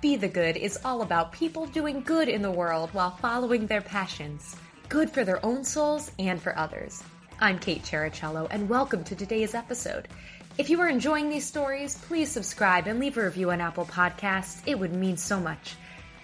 Be 0.00 0.16
the 0.16 0.28
Good 0.28 0.56
is 0.56 0.78
all 0.82 1.02
about 1.02 1.30
people 1.30 1.66
doing 1.66 2.00
good 2.00 2.30
in 2.30 2.40
the 2.40 2.50
world 2.50 2.88
while 2.94 3.10
following 3.10 3.66
their 3.66 3.82
passions. 3.82 4.56
Good 4.88 5.10
for 5.10 5.26
their 5.26 5.44
own 5.44 5.62
souls 5.62 6.10
and 6.18 6.40
for 6.40 6.56
others. 6.56 7.02
I'm 7.38 7.58
Kate 7.58 7.82
Chericello, 7.82 8.48
and 8.50 8.66
welcome 8.66 9.04
to 9.04 9.14
today's 9.14 9.54
episode. 9.54 10.08
If 10.56 10.70
you 10.70 10.80
are 10.80 10.88
enjoying 10.88 11.28
these 11.28 11.44
stories, 11.44 11.98
please 11.98 12.30
subscribe 12.30 12.86
and 12.86 12.98
leave 12.98 13.18
a 13.18 13.24
review 13.24 13.50
on 13.50 13.60
Apple 13.60 13.84
Podcasts. 13.84 14.62
It 14.64 14.78
would 14.78 14.94
mean 14.94 15.18
so 15.18 15.38
much. 15.38 15.74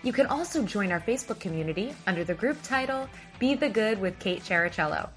You 0.02 0.14
can 0.14 0.24
also 0.24 0.62
join 0.62 0.90
our 0.90 1.00
Facebook 1.00 1.38
community 1.38 1.94
under 2.06 2.24
the 2.24 2.32
group 2.32 2.56
title 2.62 3.06
Be 3.38 3.56
the 3.56 3.68
Good 3.68 4.00
with 4.00 4.18
Kate 4.18 4.42
Chericello. 4.42 5.10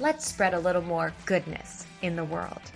Let's 0.00 0.26
spread 0.26 0.54
a 0.54 0.58
little 0.58 0.82
more 0.82 1.12
goodness 1.26 1.86
in 2.02 2.16
the 2.16 2.24
world. 2.24 2.72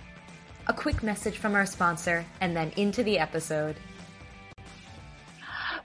A 0.69 0.73
quick 0.73 1.03
message 1.03 1.39
from 1.39 1.57
our 1.57 1.66
sponsor, 1.66 2.25
and 2.41 2.57
then 2.57 2.71
into 2.77 3.03
the 3.03 3.19
episode. 3.19 3.75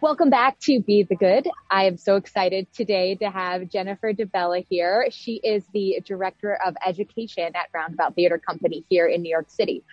Welcome 0.02 0.29
back 0.29 0.57
to 0.61 0.79
Be 0.79 1.04
the 1.04 1.18
Good. 1.18 1.50
I 1.69 1.83
am 1.83 1.97
so 1.97 2.15
excited 2.15 2.71
today 2.71 3.15
to 3.15 3.29
have 3.29 3.68
Jennifer 3.68 4.14
DiBella 4.14 4.65
here. 4.69 5.10
She 5.11 5.42
is 5.43 5.65
the 5.73 6.00
Director 6.06 6.57
of 6.65 6.78
Education 6.86 7.51
at 7.54 7.68
Roundabout 7.73 8.15
Theater 8.15 8.37
Company 8.37 8.86
here 8.87 9.07
in 9.07 9.21
New 9.21 9.29
York 9.29 9.50
City. 9.50 9.83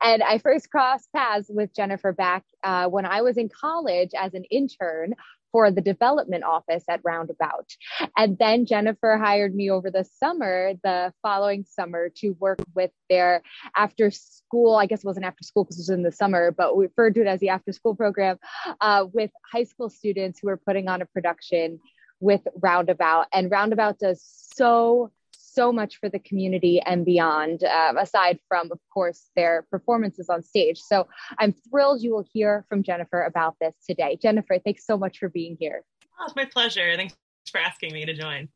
And 0.00 0.22
I 0.22 0.38
first 0.38 0.70
crossed 0.70 1.12
paths 1.12 1.50
with 1.50 1.74
Jennifer 1.74 2.12
back 2.12 2.44
uh, 2.62 2.86
when 2.86 3.06
I 3.06 3.22
was 3.22 3.38
in 3.38 3.48
college 3.48 4.10
as 4.16 4.34
an 4.34 4.44
intern 4.44 5.16
for 5.56 5.70
the 5.70 5.80
development 5.80 6.44
office 6.44 6.84
at 6.86 7.00
Roundabout. 7.02 7.70
And 8.14 8.36
then 8.36 8.66
Jennifer 8.66 9.16
hired 9.16 9.54
me 9.54 9.70
over 9.70 9.90
the 9.90 10.04
summer, 10.04 10.74
the 10.84 11.14
following 11.22 11.64
summer, 11.66 12.10
to 12.16 12.32
work 12.32 12.58
with 12.74 12.90
their 13.08 13.40
after 13.74 14.10
school, 14.10 14.76
I 14.76 14.84
guess 14.84 14.98
it 14.98 15.06
wasn't 15.06 15.24
after 15.24 15.44
school 15.44 15.64
because 15.64 15.78
it 15.78 15.80
was 15.80 15.88
in 15.88 16.02
the 16.02 16.12
summer, 16.12 16.50
but 16.50 16.76
we 16.76 16.84
referred 16.84 17.14
to 17.14 17.22
it 17.22 17.26
as 17.26 17.40
the 17.40 17.48
after 17.48 17.72
school 17.72 17.94
program 17.94 18.36
uh, 18.82 19.06
with 19.10 19.30
high 19.50 19.64
school 19.64 19.88
students 19.88 20.40
who 20.40 20.48
were 20.48 20.58
putting 20.58 20.88
on 20.88 21.00
a 21.00 21.06
production 21.06 21.80
with 22.20 22.42
Roundabout. 22.60 23.24
And 23.32 23.50
Roundabout 23.50 23.98
does 23.98 24.22
so 24.54 25.10
so 25.56 25.72
much 25.72 25.98
for 26.00 26.08
the 26.08 26.18
community 26.18 26.80
and 26.84 27.04
beyond, 27.04 27.64
uh, 27.64 27.94
aside 27.98 28.38
from, 28.46 28.70
of 28.70 28.78
course, 28.92 29.30
their 29.34 29.66
performances 29.70 30.28
on 30.28 30.42
stage. 30.42 30.78
So 30.78 31.08
I'm 31.38 31.54
thrilled 31.68 32.02
you 32.02 32.12
will 32.12 32.26
hear 32.32 32.66
from 32.68 32.82
Jennifer 32.82 33.22
about 33.22 33.56
this 33.60 33.74
today. 33.88 34.18
Jennifer, 34.20 34.58
thanks 34.58 34.84
so 34.84 34.98
much 34.98 35.18
for 35.18 35.30
being 35.30 35.56
here. 35.58 35.82
Oh, 36.20 36.26
it's 36.26 36.36
my 36.36 36.44
pleasure. 36.44 36.94
Thanks 36.96 37.14
for 37.50 37.58
asking 37.58 37.94
me 37.94 38.04
to 38.04 38.14
join. 38.14 38.48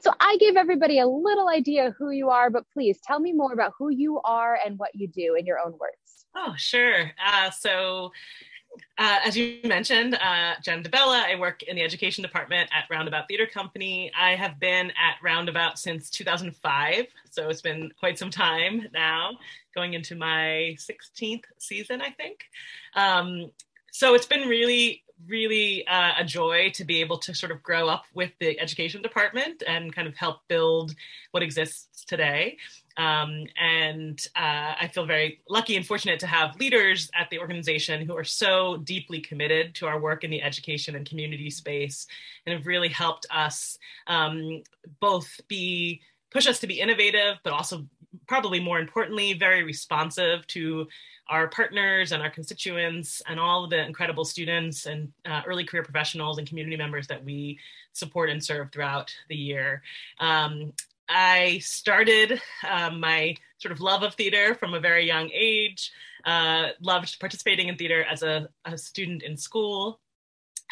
So 0.00 0.10
I 0.20 0.36
gave 0.38 0.56
everybody 0.56 1.00
a 1.00 1.06
little 1.06 1.48
idea 1.48 1.94
who 1.98 2.10
you 2.10 2.30
are, 2.30 2.48
but 2.48 2.64
please 2.72 2.98
tell 3.04 3.18
me 3.18 3.32
more 3.32 3.52
about 3.52 3.72
who 3.78 3.90
you 3.90 4.20
are 4.24 4.58
and 4.64 4.78
what 4.78 4.90
you 4.94 5.08
do 5.08 5.34
in 5.34 5.44
your 5.44 5.58
own 5.58 5.72
words. 5.72 6.26
Oh, 6.36 6.54
sure. 6.56 7.12
Uh, 7.24 7.50
so 7.50 8.10
uh, 8.98 9.18
as 9.24 9.36
you 9.36 9.58
mentioned, 9.64 10.14
uh, 10.14 10.54
Jen 10.62 10.82
DiBella, 10.82 11.24
I 11.24 11.38
work 11.38 11.62
in 11.64 11.76
the 11.76 11.82
education 11.82 12.22
department 12.22 12.70
at 12.72 12.84
Roundabout 12.88 13.26
Theater 13.28 13.46
Company. 13.46 14.12
I 14.18 14.34
have 14.36 14.60
been 14.60 14.90
at 14.90 15.16
Roundabout 15.22 15.78
since 15.78 16.10
2005, 16.10 17.06
so 17.30 17.48
it's 17.48 17.60
been 17.60 17.92
quite 17.98 18.18
some 18.18 18.30
time 18.30 18.86
now, 18.92 19.32
going 19.74 19.94
into 19.94 20.14
my 20.14 20.76
16th 20.78 21.44
season, 21.58 22.00
I 22.00 22.10
think. 22.10 22.44
Um, 22.94 23.50
so 23.90 24.14
it's 24.14 24.26
been 24.26 24.48
really, 24.48 25.02
really 25.26 25.86
uh, 25.86 26.12
a 26.18 26.24
joy 26.24 26.70
to 26.74 26.84
be 26.84 27.00
able 27.00 27.18
to 27.18 27.34
sort 27.34 27.52
of 27.52 27.62
grow 27.62 27.88
up 27.88 28.04
with 28.14 28.32
the 28.38 28.58
education 28.60 29.02
department 29.02 29.62
and 29.66 29.94
kind 29.94 30.06
of 30.06 30.16
help 30.16 30.40
build 30.48 30.94
what 31.32 31.42
exists 31.42 32.04
today. 32.04 32.58
Um, 32.96 33.46
and 33.60 34.24
uh, 34.36 34.74
I 34.80 34.90
feel 34.92 35.06
very 35.06 35.40
lucky 35.48 35.76
and 35.76 35.86
fortunate 35.86 36.20
to 36.20 36.26
have 36.26 36.56
leaders 36.56 37.10
at 37.14 37.28
the 37.30 37.38
organization 37.38 38.06
who 38.06 38.16
are 38.16 38.24
so 38.24 38.76
deeply 38.78 39.20
committed 39.20 39.74
to 39.76 39.86
our 39.86 40.00
work 40.00 40.22
in 40.22 40.30
the 40.30 40.42
education 40.42 40.94
and 40.94 41.08
community 41.08 41.50
space 41.50 42.06
and 42.46 42.54
have 42.54 42.66
really 42.66 42.88
helped 42.88 43.26
us 43.30 43.78
um, 44.06 44.62
both 45.00 45.40
be 45.48 46.00
push 46.30 46.46
us 46.48 46.58
to 46.58 46.66
be 46.66 46.80
innovative, 46.80 47.36
but 47.44 47.52
also 47.52 47.86
probably 48.26 48.60
more 48.60 48.78
importantly, 48.78 49.32
very 49.34 49.62
responsive 49.62 50.46
to 50.48 50.86
our 51.28 51.48
partners 51.48 52.12
and 52.12 52.22
our 52.22 52.30
constituents 52.30 53.22
and 53.28 53.40
all 53.40 53.64
of 53.64 53.70
the 53.70 53.82
incredible 53.84 54.24
students 54.24 54.86
and 54.86 55.10
uh, 55.24 55.42
early 55.46 55.64
career 55.64 55.82
professionals 55.82 56.38
and 56.38 56.46
community 56.46 56.76
members 56.76 57.06
that 57.06 57.24
we 57.24 57.58
support 57.92 58.28
and 58.28 58.44
serve 58.44 58.70
throughout 58.70 59.14
the 59.28 59.36
year. 59.36 59.82
Um, 60.20 60.72
I 61.08 61.58
started 61.58 62.40
um, 62.68 63.00
my 63.00 63.36
sort 63.58 63.72
of 63.72 63.80
love 63.80 64.02
of 64.02 64.14
theater 64.14 64.54
from 64.54 64.74
a 64.74 64.80
very 64.80 65.06
young 65.06 65.30
age. 65.32 65.90
Uh, 66.24 66.68
loved 66.80 67.18
participating 67.20 67.68
in 67.68 67.76
theater 67.76 68.04
as 68.04 68.22
a, 68.22 68.48
a 68.64 68.78
student 68.78 69.22
in 69.22 69.36
school. 69.36 70.00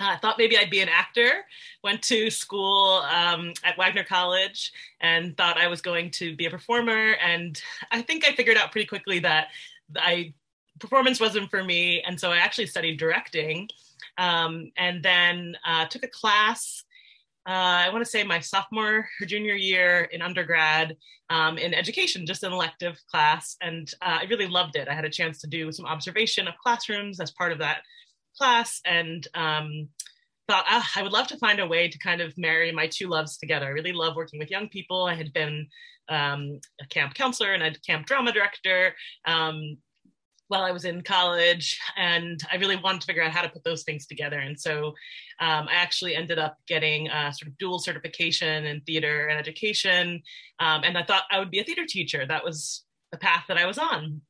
I 0.00 0.14
uh, 0.14 0.18
thought 0.18 0.38
maybe 0.38 0.56
I'd 0.56 0.70
be 0.70 0.80
an 0.80 0.88
actor. 0.88 1.44
Went 1.84 2.02
to 2.04 2.30
school 2.30 3.04
um, 3.10 3.52
at 3.62 3.76
Wagner 3.76 4.04
College 4.04 4.72
and 5.00 5.36
thought 5.36 5.58
I 5.58 5.68
was 5.68 5.82
going 5.82 6.10
to 6.12 6.34
be 6.34 6.46
a 6.46 6.50
performer. 6.50 7.12
And 7.22 7.60
I 7.90 8.00
think 8.00 8.26
I 8.26 8.34
figured 8.34 8.56
out 8.56 8.72
pretty 8.72 8.86
quickly 8.86 9.18
that 9.20 9.48
I 9.96 10.32
performance 10.78 11.20
wasn't 11.20 11.50
for 11.50 11.62
me, 11.62 12.02
and 12.02 12.18
so 12.18 12.30
I 12.30 12.38
actually 12.38 12.66
studied 12.66 12.98
directing. 12.98 13.68
Um, 14.18 14.72
and 14.76 15.02
then 15.02 15.56
uh, 15.64 15.86
took 15.86 16.04
a 16.04 16.08
class 16.08 16.84
uh, 17.46 17.50
I 17.86 17.88
want 17.90 18.04
to 18.04 18.10
say 18.10 18.22
my 18.22 18.38
sophomore 18.38 19.08
or 19.20 19.26
junior 19.26 19.54
year 19.54 20.08
in 20.12 20.22
undergrad 20.22 20.96
um, 21.28 21.58
in 21.58 21.74
education, 21.74 22.26
just 22.26 22.44
an 22.44 22.52
elective 22.52 22.96
class. 23.10 23.56
And 23.60 23.90
uh, 24.00 24.18
I 24.20 24.24
really 24.24 24.46
loved 24.46 24.76
it. 24.76 24.88
I 24.88 24.94
had 24.94 25.04
a 25.04 25.10
chance 25.10 25.40
to 25.40 25.48
do 25.48 25.72
some 25.72 25.86
observation 25.86 26.46
of 26.46 26.54
classrooms 26.62 27.18
as 27.18 27.32
part 27.32 27.52
of 27.52 27.58
that 27.58 27.82
class 28.36 28.80
and 28.84 29.26
um, 29.34 29.88
thought 30.48 30.64
ah, 30.68 30.88
I 30.96 31.02
would 31.02 31.12
love 31.12 31.26
to 31.28 31.38
find 31.38 31.58
a 31.60 31.66
way 31.66 31.88
to 31.88 31.98
kind 31.98 32.20
of 32.20 32.36
marry 32.38 32.70
my 32.70 32.86
two 32.86 33.08
loves 33.08 33.36
together. 33.38 33.66
I 33.66 33.70
really 33.70 33.92
love 33.92 34.14
working 34.14 34.38
with 34.38 34.50
young 34.50 34.68
people. 34.68 35.04
I 35.04 35.14
had 35.14 35.32
been 35.32 35.66
um, 36.08 36.60
a 36.80 36.86
camp 36.88 37.14
counselor 37.14 37.52
and 37.52 37.62
a 37.62 37.80
camp 37.80 38.06
drama 38.06 38.32
director. 38.32 38.94
Um, 39.24 39.78
while 40.52 40.64
I 40.64 40.70
was 40.70 40.84
in 40.84 41.00
college, 41.00 41.80
and 41.96 42.38
I 42.52 42.56
really 42.56 42.76
wanted 42.76 43.00
to 43.00 43.06
figure 43.06 43.22
out 43.22 43.32
how 43.32 43.40
to 43.40 43.48
put 43.48 43.64
those 43.64 43.84
things 43.84 44.04
together. 44.06 44.38
And 44.38 44.60
so 44.60 44.88
um, 45.40 45.66
I 45.66 45.76
actually 45.76 46.14
ended 46.14 46.38
up 46.38 46.58
getting 46.68 47.08
a 47.08 47.32
sort 47.32 47.48
of 47.48 47.56
dual 47.56 47.78
certification 47.78 48.66
in 48.66 48.82
theater 48.82 49.28
and 49.28 49.38
education. 49.38 50.22
Um, 50.60 50.82
and 50.84 50.98
I 50.98 51.04
thought 51.04 51.22
I 51.30 51.38
would 51.38 51.50
be 51.50 51.60
a 51.60 51.64
theater 51.64 51.86
teacher. 51.88 52.26
That 52.26 52.44
was 52.44 52.84
the 53.12 53.16
path 53.16 53.44
that 53.48 53.56
I 53.56 53.64
was 53.64 53.78
on. 53.78 54.20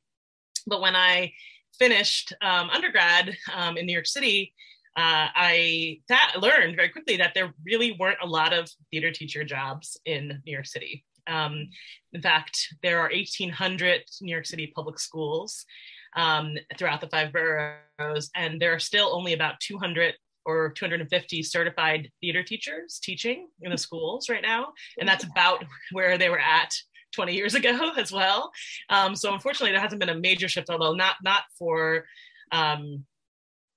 But 0.65 0.79
when 0.79 0.95
I 0.95 1.33
finished 1.77 2.31
um, 2.41 2.69
undergrad 2.69 3.35
um, 3.53 3.75
in 3.75 3.85
New 3.85 3.91
York 3.91 4.07
City, 4.07 4.53
uh, 4.95 5.27
I 5.35 5.99
that 6.07 6.35
learned 6.39 6.77
very 6.77 6.87
quickly 6.87 7.17
that 7.17 7.33
there 7.33 7.53
really 7.65 7.97
weren't 7.99 8.19
a 8.23 8.27
lot 8.27 8.53
of 8.53 8.69
theater 8.91 9.11
teacher 9.11 9.43
jobs 9.43 9.99
in 10.05 10.41
New 10.45 10.53
York 10.53 10.67
City. 10.67 11.03
Um, 11.27 11.69
in 12.13 12.21
fact, 12.21 12.73
there 12.81 12.99
are 12.99 13.09
1,800 13.09 14.01
New 14.21 14.31
York 14.31 14.45
City 14.45 14.71
public 14.73 14.99
schools, 14.99 15.65
um, 16.15 16.55
throughout 16.77 17.01
the 17.01 17.07
five 17.07 17.31
boroughs. 17.31 18.29
And 18.35 18.61
there 18.61 18.73
are 18.73 18.79
still 18.79 19.15
only 19.15 19.33
about 19.33 19.59
200 19.59 20.13
or 20.45 20.71
250 20.71 21.43
certified 21.43 22.09
theater 22.19 22.43
teachers 22.43 22.99
teaching 23.01 23.47
in 23.61 23.71
the 23.71 23.77
schools 23.77 24.29
right 24.29 24.41
now. 24.41 24.73
And 24.99 25.07
that's 25.07 25.23
about 25.23 25.63
where 25.91 26.17
they 26.17 26.29
were 26.29 26.39
at 26.39 26.75
20 27.13 27.33
years 27.33 27.55
ago 27.55 27.91
as 27.97 28.11
well. 28.11 28.51
Um, 28.89 29.15
so 29.15 29.33
unfortunately, 29.33 29.71
there 29.71 29.81
hasn't 29.81 29.99
been 29.99 30.09
a 30.09 30.19
major 30.19 30.47
shift, 30.47 30.69
although 30.69 30.93
not 30.93 31.15
not 31.23 31.43
for 31.57 32.05
um, 32.51 33.05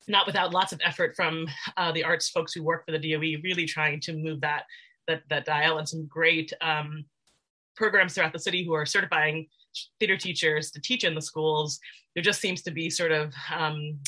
not 0.08 0.26
without 0.26 0.52
lots 0.52 0.72
of 0.72 0.80
effort 0.84 1.14
from 1.16 1.48
uh, 1.76 1.92
the 1.92 2.04
arts 2.04 2.28
folks 2.28 2.52
who 2.52 2.62
work 2.62 2.84
for 2.84 2.92
the 2.92 2.98
DOE, 2.98 3.40
really 3.42 3.66
trying 3.66 4.00
to 4.00 4.12
move 4.12 4.40
that 4.40 4.64
that 5.06 5.22
that 5.30 5.44
dial 5.44 5.78
and 5.78 5.88
some 5.88 6.06
great 6.06 6.52
um, 6.60 7.04
programs 7.76 8.14
throughout 8.14 8.32
the 8.32 8.38
city 8.38 8.64
who 8.64 8.72
are 8.72 8.86
certifying 8.86 9.46
theater 9.98 10.16
teachers 10.16 10.70
to 10.72 10.80
teach 10.80 11.04
in 11.04 11.14
the 11.14 11.22
schools, 11.22 11.78
there 12.14 12.22
just 12.22 12.40
seems 12.40 12.62
to 12.62 12.70
be 12.70 12.90
sort 12.90 13.12
of 13.12 13.32
um, 13.54 13.98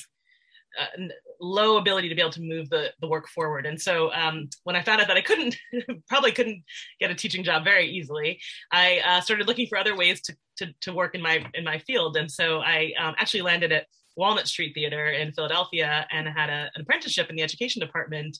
uh, 0.79 1.09
low 1.41 1.79
ability 1.79 2.09
to 2.09 2.15
be 2.15 2.21
able 2.21 2.33
to 2.33 2.43
move 2.43 2.69
the, 2.71 2.93
the 3.01 3.09
work 3.09 3.29
forward. 3.29 3.67
And 3.67 3.81
so 3.81 4.13
um, 4.13 4.49
when 4.65 4.77
I 4.77 4.83
found 4.83 5.01
out 5.01 5.09
that 5.09 5.17
I 5.17 5.23
couldn't, 5.23 5.57
probably 6.09 6.33
couldn't 6.33 6.63
get 7.01 7.11
a 7.11 7.15
teaching 7.15 7.43
job 7.43 7.65
very 7.65 7.89
easily, 7.89 8.41
I 8.73 9.01
uh, 9.07 9.21
started 9.21 9.47
looking 9.47 9.67
for 9.67 9.79
other 9.79 9.97
ways 9.97 10.21
to, 10.23 10.37
to, 10.59 10.67
to, 10.83 10.93
work 10.93 11.15
in 11.15 11.23
my, 11.23 11.45
in 11.55 11.65
my 11.65 11.79
field. 11.81 12.17
And 12.17 12.31
so 12.31 12.61
I 12.61 12.93
um, 13.01 13.15
actually 13.19 13.43
landed 13.43 13.73
at 13.73 13.87
Walnut 14.17 14.49
Street 14.49 14.73
Theater 14.75 15.11
in 15.11 15.33
Philadelphia 15.33 16.07
and 16.11 16.29
had 16.29 16.51
a, 16.51 16.71
an 16.75 16.83
apprenticeship 16.83 17.31
in 17.31 17.37
the 17.37 17.43
education 17.43 17.81
department 17.81 18.39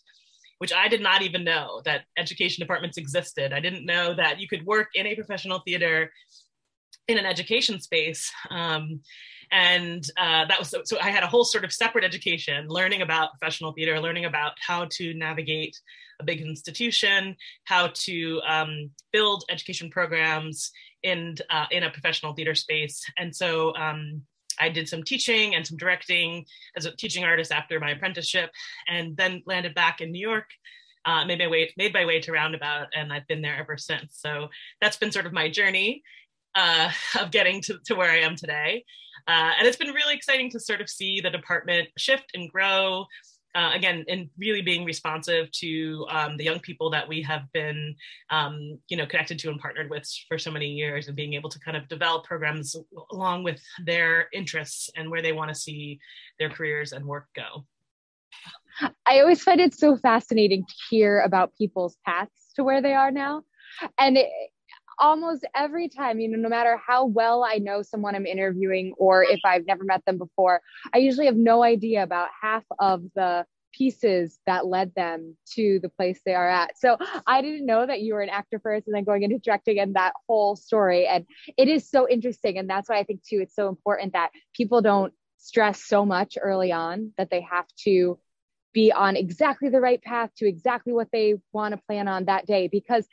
which 0.59 0.73
I 0.73 0.89
did 0.89 1.01
not 1.01 1.23
even 1.23 1.45
know 1.45 1.81
that 1.85 2.03
education 2.17 2.61
departments 2.61 2.99
existed. 2.99 3.53
I 3.53 3.61
didn't 3.61 3.87
know 3.87 4.15
that 4.15 4.41
you 4.41 4.49
could 4.49 4.67
work 4.67 4.89
in 4.95 5.07
a 5.07 5.15
professional 5.15 5.61
theater 5.61 6.11
in 7.09 7.19
an 7.19 7.27
education 7.27 7.81
space. 7.81 8.31
Um, 8.51 9.01
and 9.51 10.05
uh, 10.19 10.45
that 10.47 10.59
was 10.59 10.69
so, 10.69 10.83
so, 10.85 10.99
I 11.01 11.11
had 11.11 11.23
a 11.23 11.27
whole 11.27 11.45
sort 11.45 11.65
of 11.65 11.73
separate 11.73 12.05
education, 12.05 12.69
learning 12.69 13.01
about 13.01 13.31
professional 13.39 13.73
theater, 13.73 13.99
learning 13.99 14.27
about 14.27 14.53
how 14.61 14.87
to 14.93 15.15
navigate 15.15 15.75
a 16.21 16.25
big 16.25 16.43
institution, 16.43 17.35
how 17.65 17.89
to 17.95 18.43
um, 18.47 18.91
build 19.11 19.45
education 19.49 19.89
programs 19.89 20.71
in 21.03 21.37
uh, 21.49 21.65
in 21.71 21.83
a 21.83 21.91
professional 21.91 22.35
theater 22.35 22.55
space. 22.55 23.03
And 23.17 23.35
so 23.35 23.75
um, 23.75 24.23
I 24.61 24.69
did 24.69 24.87
some 24.87 25.03
teaching 25.03 25.55
and 25.55 25.67
some 25.67 25.79
directing 25.79 26.45
as 26.77 26.85
a 26.85 26.95
teaching 26.95 27.25
artist 27.25 27.51
after 27.51 27.81
my 27.81 27.93
apprenticeship, 27.93 28.51
and 28.87 29.17
then 29.17 29.43
landed 29.47 29.75
back 29.75 30.03
in 30.03 30.13
New 30.13 30.21
York. 30.21 30.51
Uh, 31.07 31.25
made 31.25 31.39
my 31.39 31.47
way 31.47 31.73
made 31.79 31.95
my 31.95 32.05
way 32.05 32.21
to 32.21 32.33
Roundabout, 32.33 32.89
and 32.95 33.11
I've 33.15 33.27
been 33.29 33.41
there 33.41 33.57
ever 33.57 33.79
since. 33.79 34.19
So 34.21 34.49
that's 34.83 34.99
been 34.99 35.13
sort 35.13 35.25
of 35.25 35.33
my 35.33 35.49
journey 35.49 36.03
uh, 36.59 36.91
of 37.21 37.31
getting 37.31 37.63
to, 37.63 37.79
to 37.87 37.95
where 37.95 38.11
I 38.11 38.19
am 38.19 38.37
today. 38.37 38.85
Uh, 39.27 39.53
and 39.59 39.67
it's 39.67 39.77
been 39.77 39.95
really 39.95 40.15
exciting 40.15 40.51
to 40.51 40.61
sort 40.61 40.81
of 40.81 40.89
see 40.89 41.21
the 41.21 41.31
department 41.31 41.89
shift 41.97 42.31
and 42.35 42.51
grow. 42.51 43.07
Uh, 43.55 43.73
again, 43.75 44.05
and 44.09 44.29
really 44.39 44.61
being 44.61 44.85
responsive 44.85 45.51
to 45.51 46.07
um, 46.11 46.37
the 46.37 46.45
young 46.45 46.61
people 46.61 46.91
that 46.91 47.09
we 47.09 47.23
have 47.23 47.51
been, 47.53 47.97
um, 48.31 48.79
you 48.89 48.97
know, 48.97 49.07
connected 49.07 49.39
to 49.39 49.49
and 49.49 49.59
partnered 49.59 49.89
with 49.89 50.07
for 50.29 50.39
so 50.39 50.51
many 50.51 50.69
years, 50.69 51.09
and 51.09 51.17
being 51.17 51.33
able 51.33 51.49
to 51.49 51.59
kind 51.59 51.77
of 51.77 51.89
develop 51.89 52.25
programs 52.25 52.77
along 53.11 53.43
with 53.43 53.61
their 53.85 54.29
interests 54.35 54.91
and 54.97 55.11
where 55.11 55.23
they 55.23 55.33
want 55.33 55.49
to 55.49 55.55
see 55.55 55.99
their 56.39 56.51
careers 56.51 56.93
and 56.93 57.05
work 57.05 57.27
go. 57.35 57.65
I 59.07 59.19
always 59.21 59.43
find 59.43 59.61
it 59.61 59.75
so 59.75 59.97
fascinating 59.97 60.65
to 60.65 60.75
hear 60.91 61.21
about 61.21 61.57
people's 61.57 61.97
paths 62.05 62.53
to 62.57 62.63
where 62.63 62.83
they 62.83 62.93
are 62.93 63.11
now, 63.11 63.43
and 63.99 64.19
almost 64.99 65.47
every 65.55 65.89
time, 65.89 66.21
you 66.21 66.29
know, 66.29 66.39
no 66.39 66.49
matter 66.49 66.79
how 66.85 67.07
well 67.07 67.45
I 67.45 67.59
know 67.59 67.83
someone 67.83 68.15
I'm 68.15 68.27
interviewing 68.27 68.95
or 68.99 69.25
if 69.25 69.41
I've 69.45 69.67
never 69.67 69.85
met 69.85 70.05
them 70.05 70.19
before, 70.19 70.61
I 70.93 70.99
usually 70.99 71.27
have 71.27 71.37
no 71.37 71.63
idea 71.63 72.03
about 72.03 72.29
half 72.41 72.65
of 72.79 73.03
the 73.15 73.45
pieces 73.73 74.39
that 74.47 74.67
led 74.67 74.95
them 74.95 75.37
to 75.55 75.79
the 75.81 75.89
place 75.89 76.21
they 76.25 76.35
are 76.35 76.49
at. 76.49 76.79
So 76.79 76.97
I 77.27 77.43
didn't 77.43 77.67
know 77.67 77.87
that 77.87 78.01
you 78.01 78.15
were 78.15 78.23
an 78.23 78.29
actor 78.29 78.59
first 78.59 78.87
and 78.87 78.97
then 78.97 79.05
going 79.05 79.23
into 79.23 79.39
directing 79.39 79.79
and 79.79 79.95
that 79.95 80.15
whole 80.27 80.57
story. 80.57 81.07
And 81.07 81.27
it 81.57 81.69
is 81.69 81.89
so 81.89 82.09
interesting. 82.09 82.59
And 82.59 82.69
that's 82.69 82.89
why 82.89 82.99
I 82.99 83.05
think 83.05 83.23
too, 83.23 83.41
it's 83.41 83.55
so 83.55 83.69
important 83.69 84.15
that 84.15 84.31
people 84.55 84.83
don't 84.83 85.13
stress 85.37 85.85
so 85.85 86.05
much 86.05 86.37
early 86.41 86.73
on 86.73 87.13
that 87.17 87.31
they 87.31 87.43
have 87.43 87.67
to 87.85 88.19
be 88.73 88.93
on 88.93 89.17
exactly 89.17 89.69
the 89.71 89.81
right 89.81 90.03
path 90.03 90.31
to 90.37 90.47
exactly 90.47 90.93
what 90.93 91.09
they 91.13 91.35
want 91.53 91.75
to 91.75 91.81
plan 91.87 92.07
on 92.07 92.27
that 92.27 92.47
day 92.47 92.69
because 92.69 93.07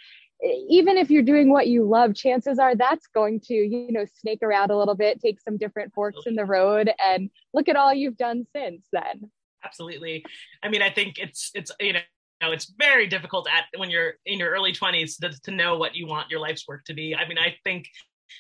even 0.70 0.98
if 0.98 1.10
you're 1.10 1.24
doing 1.24 1.50
what 1.50 1.68
you 1.68 1.84
love, 1.84 2.16
chances 2.16 2.60
are 2.60 2.76
that's 2.76 3.08
going 3.08 3.40
to, 3.42 3.54
you 3.54 3.92
know, 3.92 4.06
snake 4.22 4.40
around 4.42 4.72
a 4.72 4.78
little 4.78 4.96
bit, 4.96 5.20
take 5.20 5.40
some 5.42 5.58
different 5.58 5.94
forks 5.94 6.22
in 6.26 6.36
the 6.36 6.46
road, 6.46 6.92
and 7.04 7.30
look 7.54 7.68
at 7.68 7.76
all 7.76 7.94
you've 7.94 8.18
done 8.18 8.46
since 8.56 8.88
then. 8.92 9.32
Absolutely. 9.64 10.24
I 10.64 10.70
mean, 10.70 10.82
I 10.82 10.92
think 10.92 11.18
it's 11.18 11.52
it's 11.56 11.72
you 11.80 11.94
know 11.94 12.00
it's 12.42 12.72
very 12.78 13.08
difficult 13.08 13.48
at 13.50 13.66
when 13.80 13.90
you're 13.90 14.14
in 14.26 14.40
your 14.40 14.52
early 14.52 14.74
20s 14.74 15.20
to, 15.22 15.32
to 15.44 15.52
know 15.52 15.78
what 15.78 15.96
you 15.96 16.06
want 16.06 16.30
your 16.30 16.40
life's 16.40 16.68
work 16.68 16.84
to 16.86 16.94
be. 16.94 17.16
I 17.16 17.28
mean, 17.28 17.38
I 17.38 17.56
think 17.64 17.88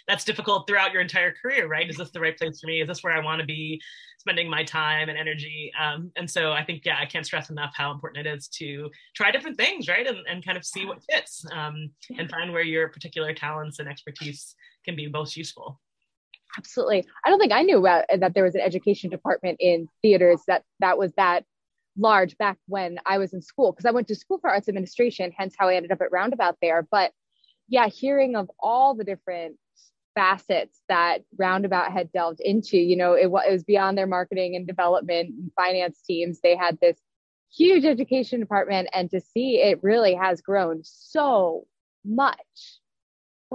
that's 0.08 0.24
difficult 0.24 0.68
throughout 0.68 0.92
your 0.92 1.02
entire 1.02 1.34
career, 1.34 1.68
right? 1.68 1.90
Is 1.90 1.98
this 1.98 2.12
the 2.12 2.20
right 2.20 2.38
place 2.38 2.60
for 2.60 2.68
me? 2.68 2.82
Is 2.82 2.88
this 2.88 3.04
where 3.04 3.14
I 3.14 3.24
want 3.24 3.42
to 3.42 3.46
be 3.46 3.82
spending 4.20 4.50
my 4.50 4.64
time 4.64 5.10
and 5.10 5.18
energy? 5.18 5.72
Um, 5.80 6.12
and 6.16 6.30
so 6.30 6.52
I 6.52 6.64
think, 6.64 6.84
yeah, 6.86 6.98
I 7.00 7.06
can't 7.06 7.26
stress 7.26 7.50
enough 7.50 7.74
how 7.76 7.92
important 7.92 8.26
it 8.26 8.36
is 8.36 8.48
to 8.50 8.90
try 9.16 9.32
different 9.32 9.58
things, 9.58 9.88
right? 9.88 10.06
And, 10.06 10.20
and 10.30 10.46
kind 10.46 10.58
of 10.58 10.66
see 10.66 10.86
what 10.86 11.04
fits 11.10 11.46
um, 11.54 11.92
and 12.18 12.30
find 12.30 12.52
where 12.52 12.64
your 12.64 12.90
particular 12.90 13.34
talents 13.34 13.80
and 13.80 13.88
expertise 13.88 14.56
can 14.84 14.96
be 14.96 15.08
most 15.08 15.36
useful. 15.36 15.80
Absolutely. 16.58 17.06
I 17.26 17.30
don't 17.30 17.40
think 17.40 17.52
I 17.52 17.64
knew 17.64 17.80
about, 17.80 18.06
that 18.18 18.34
there 18.34 18.44
was 18.44 18.56
an 18.56 18.62
education 18.62 19.10
department 19.10 19.58
in 19.60 19.88
theaters 20.02 20.42
that 20.48 20.64
that 20.80 20.98
was 20.98 21.12
that 21.18 21.44
large 21.98 22.38
back 22.38 22.58
when 22.68 22.98
I 23.06 23.18
was 23.18 23.34
in 23.34 23.42
school 23.42 23.72
because 23.72 23.86
I 23.86 23.92
went 23.92 24.08
to 24.10 24.16
school 24.16 24.38
for 24.40 24.50
arts 24.50 24.68
administration, 24.70 25.34
hence 25.38 25.56
how 25.58 25.70
I 25.70 25.76
ended 25.76 25.92
up 25.92 26.02
at 26.02 26.12
Roundabout 26.12 26.58
there. 26.62 26.88
But 26.90 27.12
yeah, 27.68 27.88
hearing 27.88 28.36
of 28.36 28.50
all 28.60 28.96
the 28.96 29.04
different 29.04 29.58
facets 30.16 30.82
that 30.90 31.20
Roundabout 31.38 31.92
had 31.92 32.12
delved 32.12 32.40
into. 32.40 32.78
You 32.78 32.96
know, 32.96 33.14
it, 33.14 33.26
it 33.26 33.52
was 33.52 33.64
beyond 33.64 33.98
their 33.98 34.08
marketing 34.08 34.56
and 34.56 34.66
development 34.66 35.30
and 35.30 35.52
finance 35.56 36.02
teams. 36.02 36.40
They 36.42 36.56
had 36.56 36.80
this 36.82 36.98
huge 37.54 37.86
education 37.86 38.40
department, 38.40 38.90
and 38.94 39.10
to 39.12 39.22
see 39.22 39.62
it 39.62 39.84
really 39.84 40.16
has 40.16 40.42
grown 40.42 40.82
so 40.84 41.68
much. 42.04 42.80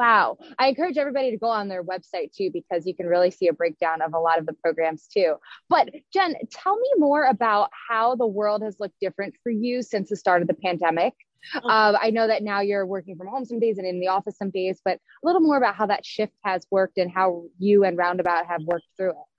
Wow. 0.00 0.38
I 0.58 0.68
encourage 0.68 0.96
everybody 0.96 1.30
to 1.30 1.36
go 1.36 1.48
on 1.48 1.68
their 1.68 1.84
website 1.84 2.32
too, 2.34 2.48
because 2.50 2.86
you 2.86 2.96
can 2.96 3.04
really 3.04 3.30
see 3.30 3.48
a 3.48 3.52
breakdown 3.52 4.00
of 4.00 4.14
a 4.14 4.18
lot 4.18 4.38
of 4.38 4.46
the 4.46 4.54
programs 4.54 5.06
too. 5.06 5.34
But 5.68 5.90
Jen, 6.10 6.36
tell 6.50 6.74
me 6.74 6.88
more 6.96 7.24
about 7.26 7.68
how 7.86 8.16
the 8.16 8.26
world 8.26 8.62
has 8.62 8.80
looked 8.80 8.98
different 8.98 9.34
for 9.42 9.52
you 9.52 9.82
since 9.82 10.08
the 10.08 10.16
start 10.16 10.40
of 10.40 10.48
the 10.48 10.54
pandemic. 10.54 11.12
Uh, 11.54 11.98
I 12.00 12.08
know 12.08 12.26
that 12.26 12.42
now 12.42 12.62
you're 12.62 12.86
working 12.86 13.14
from 13.16 13.26
home 13.26 13.44
some 13.44 13.60
days 13.60 13.76
and 13.76 13.86
in 13.86 14.00
the 14.00 14.08
office 14.08 14.38
some 14.38 14.50
days, 14.50 14.80
but 14.82 14.94
a 14.94 15.26
little 15.26 15.42
more 15.42 15.58
about 15.58 15.74
how 15.74 15.84
that 15.84 16.06
shift 16.06 16.32
has 16.44 16.66
worked 16.70 16.96
and 16.96 17.10
how 17.10 17.44
you 17.58 17.84
and 17.84 17.98
Roundabout 17.98 18.46
have 18.46 18.62
worked 18.62 18.86
through 18.96 19.10
it. 19.10 19.29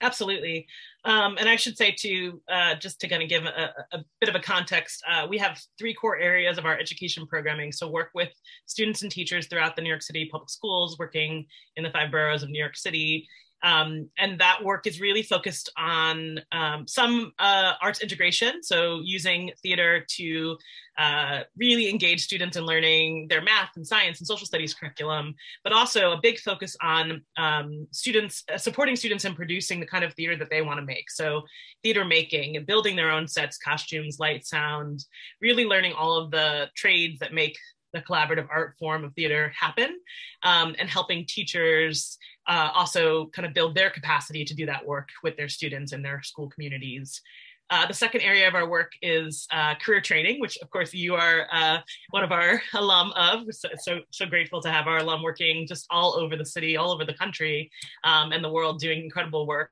Absolutely. 0.00 0.66
Um, 1.04 1.36
and 1.38 1.48
I 1.48 1.56
should 1.56 1.76
say, 1.76 1.92
too, 1.92 2.40
uh, 2.48 2.74
just 2.74 3.00
to 3.00 3.08
kind 3.08 3.22
of 3.22 3.28
give 3.28 3.44
a, 3.44 3.72
a 3.92 4.04
bit 4.20 4.28
of 4.28 4.34
a 4.34 4.40
context, 4.40 5.02
uh, 5.08 5.26
we 5.28 5.38
have 5.38 5.60
three 5.78 5.94
core 5.94 6.18
areas 6.18 6.58
of 6.58 6.66
our 6.66 6.78
education 6.78 7.26
programming. 7.26 7.72
So, 7.72 7.88
work 7.88 8.10
with 8.14 8.30
students 8.66 9.02
and 9.02 9.10
teachers 9.10 9.46
throughout 9.46 9.76
the 9.76 9.82
New 9.82 9.88
York 9.88 10.02
City 10.02 10.28
public 10.30 10.50
schools, 10.50 10.98
working 10.98 11.46
in 11.76 11.84
the 11.84 11.90
five 11.90 12.10
boroughs 12.10 12.42
of 12.42 12.50
New 12.50 12.58
York 12.58 12.76
City, 12.76 13.26
um, 13.64 14.10
and 14.18 14.38
that 14.40 14.62
work 14.62 14.86
is 14.86 15.00
really 15.00 15.22
focused 15.22 15.72
on 15.78 16.38
um, 16.52 16.86
some 16.86 17.32
uh, 17.38 17.72
arts 17.80 18.02
integration, 18.02 18.62
so 18.62 19.00
using 19.02 19.52
theater 19.62 20.04
to 20.16 20.58
uh, 20.98 21.40
really 21.56 21.88
engage 21.88 22.22
students 22.22 22.58
in 22.58 22.66
learning 22.66 23.26
their 23.28 23.40
math 23.40 23.70
and 23.76 23.86
science 23.86 24.20
and 24.20 24.26
social 24.26 24.46
studies 24.46 24.74
curriculum, 24.74 25.34
but 25.64 25.72
also 25.72 26.12
a 26.12 26.20
big 26.20 26.38
focus 26.38 26.76
on 26.82 27.22
um, 27.38 27.86
students 27.90 28.44
uh, 28.52 28.58
supporting 28.58 28.96
students 28.96 29.24
in 29.24 29.34
producing 29.34 29.80
the 29.80 29.86
kind 29.86 30.04
of 30.04 30.12
theater 30.12 30.36
that 30.36 30.50
they 30.50 30.60
want 30.60 30.78
to 30.78 30.84
make. 30.84 31.10
So, 31.10 31.42
theater 31.82 32.04
making 32.04 32.58
and 32.58 32.66
building 32.66 32.96
their 32.96 33.10
own 33.10 33.26
sets, 33.26 33.56
costumes, 33.56 34.18
light, 34.20 34.46
sound, 34.46 35.06
really 35.40 35.64
learning 35.64 35.94
all 35.94 36.18
of 36.18 36.30
the 36.30 36.68
trades 36.76 37.18
that 37.20 37.32
make 37.32 37.56
the 37.94 38.00
collaborative 38.00 38.48
art 38.50 38.74
form 38.78 39.04
of 39.04 39.14
theater 39.14 39.52
happen, 39.58 39.98
um, 40.42 40.74
and 40.78 40.90
helping 40.90 41.24
teachers 41.24 42.18
uh, 42.46 42.70
also 42.74 43.26
kind 43.26 43.46
of 43.46 43.54
build 43.54 43.74
their 43.74 43.88
capacity 43.88 44.44
to 44.44 44.54
do 44.54 44.66
that 44.66 44.84
work 44.84 45.08
with 45.22 45.36
their 45.36 45.48
students 45.48 45.92
and 45.92 46.04
their 46.04 46.22
school 46.22 46.48
communities. 46.50 47.22
Uh, 47.70 47.86
the 47.86 47.94
second 47.94 48.20
area 48.20 48.46
of 48.46 48.54
our 48.54 48.68
work 48.68 48.92
is 49.00 49.46
uh, 49.50 49.74
career 49.76 50.00
training, 50.00 50.38
which 50.38 50.58
of 50.58 50.68
course 50.68 50.92
you 50.92 51.14
are 51.14 51.46
uh, 51.50 51.78
one 52.10 52.22
of 52.22 52.30
our 52.30 52.60
alum 52.74 53.10
of. 53.16 53.46
So, 53.52 53.68
so, 53.78 54.00
so, 54.10 54.26
grateful 54.26 54.60
to 54.60 54.70
have 54.70 54.86
our 54.86 54.98
alum 54.98 55.22
working 55.22 55.66
just 55.66 55.86
all 55.88 56.14
over 56.14 56.36
the 56.36 56.44
city, 56.44 56.76
all 56.76 56.92
over 56.92 57.06
the 57.06 57.14
country, 57.14 57.70
um, 58.02 58.32
and 58.32 58.44
the 58.44 58.52
world 58.52 58.80
doing 58.80 59.02
incredible 59.02 59.46
work. 59.46 59.70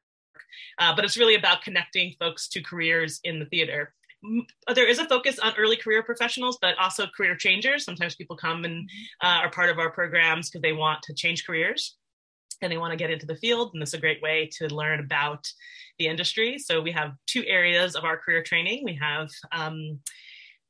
Uh, 0.79 0.95
but 0.95 1.05
it's 1.05 1.19
really 1.19 1.35
about 1.35 1.63
connecting 1.63 2.15
folks 2.19 2.49
to 2.49 2.63
careers 2.63 3.21
in 3.25 3.39
the 3.39 3.47
theater. 3.47 3.93
There 4.75 4.89
is 4.89 4.99
a 4.99 5.05
focus 5.07 5.39
on 5.39 5.55
early 5.59 5.77
career 5.77 6.03
professionals, 6.03 6.59
but 6.61 6.79
also 6.79 7.07
career 7.07 7.37
changers. 7.37 7.85
Sometimes 7.85 8.15
people 8.15 8.37
come 8.37 8.65
and 8.65 8.89
uh, 9.23 9.41
are 9.43 9.51
part 9.51 9.71
of 9.71 9.79
our 9.79 9.91
programs 9.91 10.49
because 10.49 10.63
they 10.63 10.73
want 10.73 11.03
to 11.03 11.15
change 11.15 11.45
careers 11.45 11.97
and 12.61 12.71
they 12.71 12.79
want 12.79 12.93
to 12.93 12.97
get 12.97 13.11
into 13.11 13.27
the 13.27 13.37
field. 13.37 13.71
And 13.73 13.83
this 13.83 13.91
is 13.91 13.95
a 13.95 14.01
great 14.01 14.23
way 14.23 14.49
to 14.59 14.73
learn 14.73 15.01
about 15.01 15.47
the 15.99 16.07
industry. 16.07 16.59
So 16.59 16.81
we 16.81 16.93
have 16.93 17.13
two 17.27 17.45
areas 17.47 17.97
of 17.97 18.05
our 18.05 18.17
career 18.17 18.43
training. 18.43 18.83
We 18.85 18.95
have 19.01 19.29
um, 19.51 19.99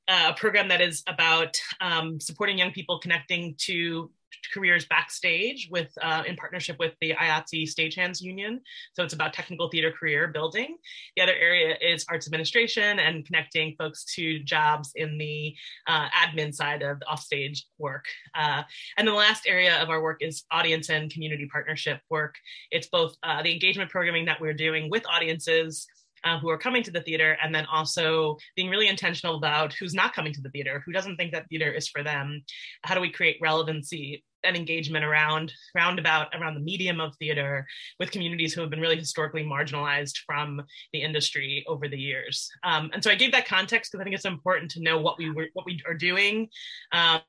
a 0.08 0.32
program 0.32 0.68
that 0.68 0.80
is 0.80 1.02
about 1.06 1.56
um, 1.80 2.18
supporting 2.20 2.58
young 2.58 2.72
people 2.72 2.98
connecting 2.98 3.54
to 3.58 4.10
careers 4.52 4.84
backstage 4.86 5.68
with 5.70 5.90
uh, 6.00 6.22
in 6.26 6.36
partnership 6.36 6.76
with 6.78 6.94
the 7.00 7.14
IATSE 7.14 7.74
Stagehands 7.74 8.20
Union. 8.20 8.60
So 8.94 9.04
it's 9.04 9.14
about 9.14 9.32
technical 9.32 9.68
theater 9.68 9.92
career 9.92 10.28
building. 10.28 10.76
The 11.16 11.22
other 11.22 11.34
area 11.34 11.76
is 11.80 12.04
arts 12.08 12.26
administration 12.26 12.98
and 12.98 13.24
connecting 13.24 13.74
folks 13.78 14.04
to 14.14 14.40
jobs 14.40 14.92
in 14.94 15.18
the 15.18 15.54
uh, 15.86 16.08
admin 16.10 16.54
side 16.54 16.82
of 16.82 17.00
offstage 17.10 17.66
work. 17.78 18.06
Uh, 18.34 18.62
and 18.96 19.06
the 19.06 19.12
last 19.12 19.46
area 19.46 19.80
of 19.82 19.90
our 19.90 20.02
work 20.02 20.22
is 20.22 20.44
audience 20.50 20.88
and 20.90 21.10
community 21.10 21.48
partnership 21.50 22.00
work. 22.10 22.34
It's 22.70 22.88
both 22.88 23.16
uh, 23.22 23.42
the 23.42 23.52
engagement 23.52 23.90
programming 23.90 24.24
that 24.26 24.40
we're 24.40 24.54
doing 24.54 24.90
with 24.90 25.04
audiences 25.06 25.86
uh, 26.24 26.38
who 26.38 26.48
are 26.48 26.58
coming 26.58 26.82
to 26.84 26.90
the 26.90 27.00
theater, 27.00 27.36
and 27.42 27.54
then 27.54 27.66
also 27.66 28.36
being 28.56 28.68
really 28.68 28.88
intentional 28.88 29.36
about 29.36 29.72
who's 29.72 29.94
not 29.94 30.14
coming 30.14 30.32
to 30.32 30.40
the 30.40 30.50
theater, 30.50 30.82
who 30.84 30.92
doesn't 30.92 31.16
think 31.16 31.32
that 31.32 31.48
theater 31.48 31.70
is 31.72 31.88
for 31.88 32.02
them. 32.02 32.42
How 32.84 32.94
do 32.94 33.00
we 33.00 33.10
create 33.10 33.38
relevancy 33.40 34.24
and 34.44 34.56
engagement 34.56 35.04
around 35.04 35.52
roundabout 35.74 36.28
around 36.34 36.54
the 36.54 36.60
medium 36.60 37.00
of 37.00 37.14
theater 37.16 37.66
with 37.98 38.10
communities 38.10 38.52
who 38.52 38.60
have 38.60 38.70
been 38.70 38.80
really 38.80 38.98
historically 38.98 39.44
marginalized 39.44 40.18
from 40.26 40.62
the 40.92 41.02
industry 41.02 41.64
over 41.68 41.88
the 41.88 41.98
years. 41.98 42.50
Um, 42.64 42.90
and 42.92 43.02
so 43.02 43.10
I 43.10 43.14
gave 43.14 43.32
that 43.32 43.46
context 43.46 43.92
because 43.92 44.00
I 44.00 44.04
think 44.04 44.16
it's 44.16 44.24
important 44.24 44.70
to 44.72 44.82
know 44.82 44.98
what 45.00 45.18
we 45.18 45.30
were 45.30 45.48
what 45.54 45.66
we 45.66 45.80
are 45.86 45.94
doing. 45.94 46.48
Um, 46.92 47.20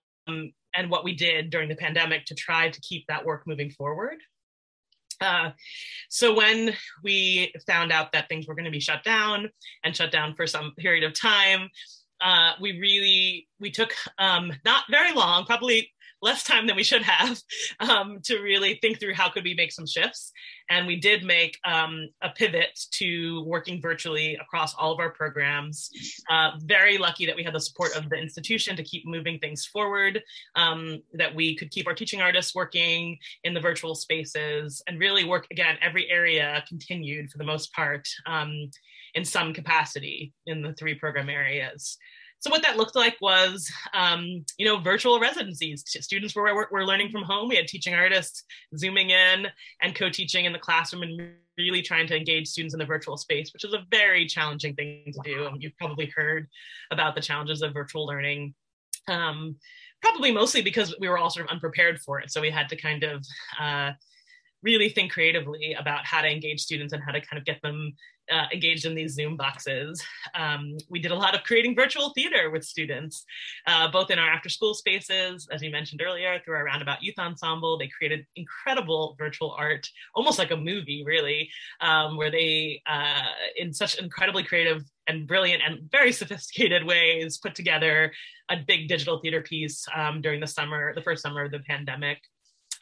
and 0.76 0.90
what 0.90 1.04
we 1.04 1.14
did 1.14 1.50
during 1.50 1.70
the 1.70 1.76
pandemic 1.76 2.26
to 2.26 2.36
try 2.36 2.70
to 2.70 2.82
keep 2.82 3.06
that 3.08 3.26
work 3.26 3.44
moving 3.46 3.70
forward. 3.70 4.18
Uh, 5.22 5.52
so 6.10 6.34
when 6.34 6.74
we 7.04 7.54
found 7.68 7.92
out 7.92 8.12
that 8.12 8.28
things 8.28 8.48
were 8.48 8.56
going 8.56 8.66
to 8.66 8.72
be 8.72 8.80
shut 8.80 9.04
down 9.04 9.50
and 9.84 9.96
shut 9.96 10.12
down 10.12 10.36
for 10.36 10.46
some 10.48 10.74
period 10.78 11.04
of 11.04 11.18
time, 11.18 11.70
uh, 12.22 12.54
we 12.62 12.80
really 12.80 13.48
we 13.60 13.70
took 13.70 13.94
um, 14.18 14.52
not 14.66 14.84
very 14.90 15.14
long, 15.14 15.46
probably 15.46 15.92
less 16.24 16.44
time 16.44 16.66
than 16.66 16.76
we 16.76 16.84
should 16.84 17.02
have 17.04 17.40
um, 17.80 18.20
to 18.24 18.40
really 18.40 18.80
think 18.82 19.00
through 19.00 19.14
how 19.14 19.30
could 19.30 19.44
we 19.44 19.54
make 19.54 19.72
some 19.72 19.86
shifts. 19.86 20.32
And 20.70 20.88
we 20.88 20.96
did 20.96 21.24
make 21.24 21.60
um, 21.66 22.08
a 22.22 22.30
pivot 22.30 22.80
to 22.94 23.44
working 23.46 23.82
virtually 23.82 24.36
across 24.36 24.74
all 24.74 24.92
of 24.92 25.00
our 25.00 25.12
programs. 25.12 25.90
Uh, 26.30 26.52
very 26.60 26.98
lucky 26.98 27.26
that 27.26 27.36
we 27.36 27.44
had 27.44 27.54
the 27.54 27.60
support 27.60 27.96
of 27.96 28.10
the 28.10 28.16
institution 28.16 28.76
to 28.78 28.84
keep 28.84 29.06
moving 29.06 29.38
things 29.40 29.66
forward 29.66 30.24
um, 30.56 31.02
that 31.14 31.36
we 31.36 31.56
could 31.56 31.70
keep 31.70 31.88
our 31.88 31.94
teaching 31.94 32.22
artists 32.22 32.56
working 32.56 33.18
in 33.44 33.54
the 33.54 33.60
virtual 33.60 33.94
spaces 33.94 34.82
and 34.88 35.00
really 35.00 35.26
work 35.26 35.46
again 35.52 35.78
every 35.82 36.10
area 36.10 36.64
continued 36.68 37.30
for 37.30 37.38
the 37.38 37.44
most 37.44 37.74
part 37.74 38.08
um, 38.26 38.70
in 39.14 39.26
some 39.26 39.54
capacity 39.54 40.34
in 40.46 40.62
the 40.62 40.74
three 40.74 40.96
program 40.96 41.30
areas 41.30 41.98
so 42.44 42.50
what 42.50 42.62
that 42.64 42.76
looked 42.76 42.98
like 42.98 43.16
was, 43.22 43.72
um, 43.94 44.44
you 44.58 44.66
know, 44.66 44.78
virtual 44.78 45.18
residencies. 45.18 45.82
Students 45.88 46.36
were, 46.36 46.68
were 46.70 46.86
learning 46.86 47.10
from 47.10 47.24
home. 47.24 47.48
We 47.48 47.56
had 47.56 47.70
teaching 47.70 47.94
artists 47.94 48.44
zooming 48.76 49.12
in 49.12 49.48
and 49.82 49.96
co-teaching 49.96 50.44
in 50.44 50.52
the 50.52 50.60
classroom 50.60 51.04
and 51.04 51.36
really 51.58 51.82
trying 51.82 52.06
to 52.08 52.18
engage 52.18 52.50
students 52.50 52.74
in 52.74 52.80
the 52.80 52.86
virtual 52.86 53.16
space, 53.16 53.54
which 53.54 53.64
is 53.64 53.74
a 53.74 53.86
very 53.90 54.26
challenging 54.26 54.76
thing 54.76 55.14
to 55.14 55.22
do. 55.24 55.46
And 55.46 55.64
you've 55.64 55.78
probably 55.78 56.12
heard 56.14 56.50
about 56.92 57.16
the 57.16 57.22
challenges 57.22 57.62
of 57.62 57.74
virtual 57.74 58.06
learning. 58.06 58.54
Um, 59.08 59.56
probably 60.02 60.34
mostly 60.34 60.62
because 60.62 60.94
we 61.00 61.08
were 61.08 61.18
all 61.18 61.30
sort 61.30 61.46
of 61.46 61.52
unprepared 61.54 62.02
for 62.02 62.20
it. 62.20 62.30
So 62.30 62.42
we 62.42 62.52
had 62.52 62.68
to 62.68 62.76
kind 62.76 63.04
of 63.04 63.26
uh, 63.58 63.92
really 64.64 64.90
think 64.90 65.12
creatively 65.12 65.76
about 65.78 66.06
how 66.06 66.22
to 66.22 66.30
engage 66.30 66.62
students 66.62 66.94
and 66.94 67.04
how 67.04 67.12
to 67.12 67.22
kind 67.22 67.38
of 67.38 67.46
get 67.46 67.62
them 67.62 67.94
uh, 68.32 68.46
engaged 68.54 68.86
in 68.86 68.96
these 68.96 69.14
Zoom 69.14 69.36
boxes. 69.36 70.02
Um, 70.34 70.78
we 70.90 71.00
did 71.00 71.12
a 71.12 71.16
lot 71.16 71.36
of 71.36 71.44
creating 71.44 71.76
virtual 71.76 72.12
theater 72.12 72.50
with 72.50 72.64
students, 72.64 73.26
uh, 73.68 73.92
both 73.92 74.10
in 74.12 74.20
our 74.20 74.30
after 74.30 74.50
school 74.50 74.74
spaces, 74.74 75.48
as 75.52 75.62
you 75.62 75.70
mentioned 75.70 76.02
earlier, 76.02 76.40
through 76.40 76.56
our 76.56 76.64
Roundabout 76.64 77.04
Youth 77.04 77.20
Ensemble. 77.20 77.78
They 77.78 77.90
created 77.90 78.26
incredible 78.36 79.16
virtual 79.20 79.52
art, 79.52 79.88
almost 80.16 80.40
like 80.40 80.52
a 80.52 80.58
movie, 80.58 81.04
really, 81.06 81.50
um, 81.82 82.16
where 82.18 82.32
they, 82.32 82.82
uh, 82.86 83.24
in 83.58 83.74
such 83.74 84.00
incredibly 84.00 84.44
creative 84.44 84.84
and 85.08 85.28
brilliant 85.28 85.62
and 85.66 85.92
very 85.92 86.12
sophisticated 86.14 86.86
ways, 86.86 87.38
put 87.38 87.56
together 87.56 88.14
a 88.50 88.58
big 88.58 88.88
digital 88.88 89.20
theater 89.20 89.42
piece 89.42 89.86
um, 89.96 90.22
during 90.22 90.40
the 90.40 90.48
summer, 90.48 90.94
the 90.96 91.02
first 91.02 91.22
summer 91.22 91.44
of 91.44 91.52
the 91.52 91.60
pandemic. 91.60 92.20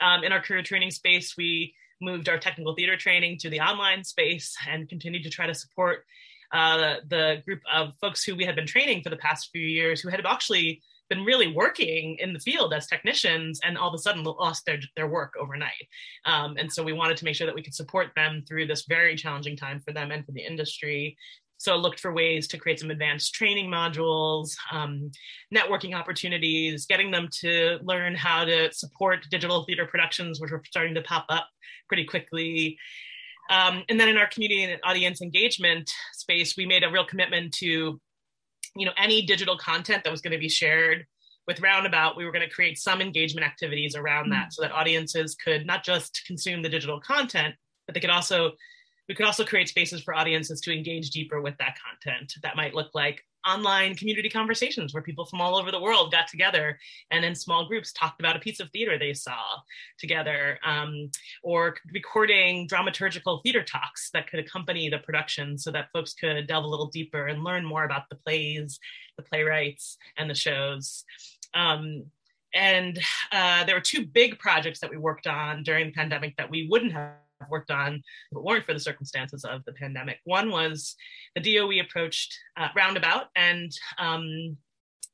Um, 0.01 0.23
in 0.23 0.31
our 0.31 0.41
career 0.41 0.63
training 0.63 0.91
space, 0.91 1.35
we 1.37 1.73
moved 2.01 2.27
our 2.27 2.39
technical 2.39 2.73
theater 2.75 2.97
training 2.97 3.37
to 3.39 3.49
the 3.49 3.59
online 3.59 4.03
space 4.03 4.55
and 4.67 4.89
continued 4.89 5.23
to 5.23 5.29
try 5.29 5.45
to 5.45 5.53
support 5.53 6.05
uh, 6.51 6.95
the 7.07 7.41
group 7.45 7.61
of 7.71 7.93
folks 8.01 8.23
who 8.23 8.35
we 8.35 8.43
had 8.43 8.55
been 8.55 8.65
training 8.65 9.01
for 9.01 9.09
the 9.09 9.17
past 9.17 9.49
few 9.51 9.61
years 9.61 10.01
who 10.01 10.09
had 10.09 10.25
actually 10.25 10.81
been 11.11 11.23
really 11.25 11.47
working 11.53 12.15
in 12.19 12.31
the 12.31 12.39
field 12.39 12.73
as 12.73 12.87
technicians 12.87 13.59
and 13.65 13.77
all 13.77 13.89
of 13.89 13.93
a 13.93 13.97
sudden 13.97 14.23
lost 14.23 14.65
their, 14.65 14.79
their 14.95 15.09
work 15.09 15.33
overnight. 15.37 15.87
Um, 16.25 16.55
and 16.57 16.71
so 16.71 16.83
we 16.83 16.93
wanted 16.93 17.17
to 17.17 17.25
make 17.25 17.35
sure 17.35 17.45
that 17.45 17.55
we 17.55 17.61
could 17.61 17.75
support 17.75 18.11
them 18.15 18.43
through 18.47 18.67
this 18.67 18.85
very 18.87 19.17
challenging 19.17 19.57
time 19.57 19.81
for 19.81 19.91
them 19.91 20.11
and 20.11 20.25
for 20.25 20.31
the 20.31 20.45
industry. 20.45 21.17
So 21.61 21.73
I 21.73 21.75
looked 21.75 21.99
for 21.99 22.11
ways 22.11 22.47
to 22.47 22.57
create 22.57 22.79
some 22.79 22.89
advanced 22.89 23.35
training 23.35 23.69
modules, 23.69 24.55
um, 24.71 25.11
networking 25.53 25.95
opportunities, 25.95 26.87
getting 26.87 27.11
them 27.11 27.29
to 27.41 27.77
learn 27.83 28.15
how 28.15 28.45
to 28.45 28.73
support 28.73 29.27
digital 29.29 29.63
theater 29.65 29.85
productions, 29.85 30.41
which 30.41 30.49
were 30.49 30.63
starting 30.65 30.95
to 30.95 31.03
pop 31.03 31.27
up 31.29 31.47
pretty 31.87 32.03
quickly. 32.03 32.79
Um, 33.51 33.83
and 33.89 33.99
then 33.99 34.09
in 34.09 34.17
our 34.17 34.27
community 34.27 34.63
and 34.63 34.81
audience 34.83 35.21
engagement 35.21 35.91
space, 36.13 36.57
we 36.57 36.65
made 36.65 36.83
a 36.83 36.89
real 36.89 37.05
commitment 37.05 37.53
to, 37.55 38.01
you 38.75 38.85
know, 38.85 38.93
any 38.97 39.21
digital 39.21 39.55
content 39.55 40.03
that 40.03 40.09
was 40.09 40.21
going 40.21 40.31
to 40.31 40.39
be 40.39 40.49
shared 40.49 41.05
with 41.47 41.61
Roundabout, 41.61 42.17
we 42.17 42.25
were 42.25 42.31
going 42.31 42.47
to 42.47 42.53
create 42.53 42.79
some 42.79 43.01
engagement 43.01 43.45
activities 43.45 43.95
around 43.95 44.31
that 44.31 44.45
mm-hmm. 44.45 44.49
so 44.49 44.61
that 44.63 44.71
audiences 44.71 45.35
could 45.35 45.67
not 45.67 45.83
just 45.83 46.23
consume 46.25 46.63
the 46.63 46.69
digital 46.69 46.99
content, 46.99 47.53
but 47.85 47.93
they 47.93 47.99
could 47.99 48.09
also 48.09 48.53
we 49.11 49.15
could 49.15 49.25
also 49.25 49.43
create 49.43 49.67
spaces 49.67 50.01
for 50.01 50.13
audiences 50.13 50.61
to 50.61 50.73
engage 50.73 51.09
deeper 51.09 51.41
with 51.41 51.57
that 51.57 51.75
content. 51.85 52.33
That 52.43 52.55
might 52.55 52.73
look 52.73 52.91
like 52.93 53.25
online 53.45 53.93
community 53.93 54.29
conversations 54.29 54.93
where 54.93 55.03
people 55.03 55.25
from 55.25 55.41
all 55.41 55.57
over 55.57 55.69
the 55.69 55.81
world 55.81 56.13
got 56.13 56.29
together 56.29 56.79
and 57.11 57.25
in 57.25 57.35
small 57.35 57.67
groups 57.67 57.91
talked 57.91 58.21
about 58.21 58.37
a 58.37 58.39
piece 58.39 58.61
of 58.61 58.69
theater 58.69 58.97
they 58.97 59.13
saw 59.13 59.57
together, 59.99 60.57
um, 60.63 61.11
or 61.43 61.75
recording 61.91 62.69
dramaturgical 62.69 63.43
theater 63.43 63.63
talks 63.63 64.11
that 64.11 64.29
could 64.29 64.39
accompany 64.39 64.87
the 64.87 64.99
production 64.99 65.57
so 65.57 65.71
that 65.71 65.89
folks 65.91 66.13
could 66.13 66.47
delve 66.47 66.63
a 66.63 66.67
little 66.67 66.87
deeper 66.87 67.27
and 67.27 67.43
learn 67.43 67.65
more 67.65 67.83
about 67.83 68.07
the 68.07 68.15
plays, 68.15 68.79
the 69.17 69.23
playwrights, 69.23 69.97
and 70.15 70.29
the 70.29 70.35
shows. 70.35 71.03
Um, 71.53 72.05
and 72.53 72.97
uh, 73.33 73.65
there 73.65 73.75
were 73.75 73.81
two 73.81 74.05
big 74.05 74.39
projects 74.39 74.79
that 74.79 74.89
we 74.89 74.95
worked 74.95 75.27
on 75.27 75.63
during 75.63 75.87
the 75.87 75.91
pandemic 75.91 76.37
that 76.37 76.49
we 76.49 76.69
wouldn't 76.69 76.93
have 76.93 77.11
worked 77.49 77.71
on 77.71 77.95
it 77.95 78.03
weren't 78.31 78.65
for 78.65 78.73
the 78.73 78.79
circumstances 78.79 79.43
of 79.43 79.63
the 79.65 79.73
pandemic. 79.73 80.19
One 80.25 80.51
was 80.51 80.95
the 81.35 81.41
DOE 81.41 81.79
approached 81.81 82.37
uh, 82.57 82.67
Roundabout 82.75 83.27
and 83.35 83.71
um, 83.97 84.57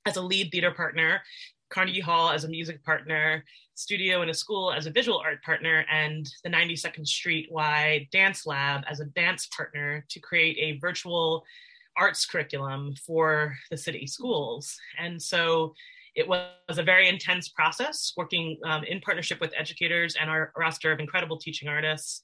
as 0.06 0.16
a 0.16 0.22
lead 0.22 0.52
theater 0.52 0.72
partner, 0.72 1.22
Carnegie 1.70 2.00
Hall 2.00 2.30
as 2.30 2.46
a 2.46 2.50
music 2.50 2.84
partner, 2.84 3.44
Studio 3.76 4.22
in 4.22 4.30
a 4.30 4.34
School 4.34 4.72
as 4.72 4.88
a 4.88 4.92
visual 4.92 5.20
art 5.20 5.44
partner, 5.44 5.86
and 5.92 6.28
the 6.44 6.50
92nd 6.50 7.06
Street 7.06 7.50
Y 7.52 8.08
Dance 8.12 8.48
Lab 8.48 8.84
as 8.90 9.02
a 9.02 9.06
dance 9.06 9.48
partner 9.48 10.06
to 10.10 10.20
create 10.20 10.58
a 10.60 10.80
virtual 10.80 11.44
arts 11.98 12.26
curriculum 12.26 12.94
for 13.06 13.56
the 13.70 13.78
city 13.78 14.08
schools. 14.08 14.78
And 14.98 15.22
so 15.22 15.74
it 16.18 16.28
was 16.28 16.80
a 16.80 16.84
very 16.84 17.08
intense 17.08 17.48
process 17.48 18.12
working 18.18 18.58
um, 18.66 18.84
in 18.84 19.00
partnership 19.00 19.40
with 19.40 19.54
educators 19.56 20.16
and 20.20 20.30
our 20.30 20.52
roster 20.58 20.92
of 20.92 21.00
incredible 21.00 21.38
teaching 21.38 21.70
artists 21.70 22.22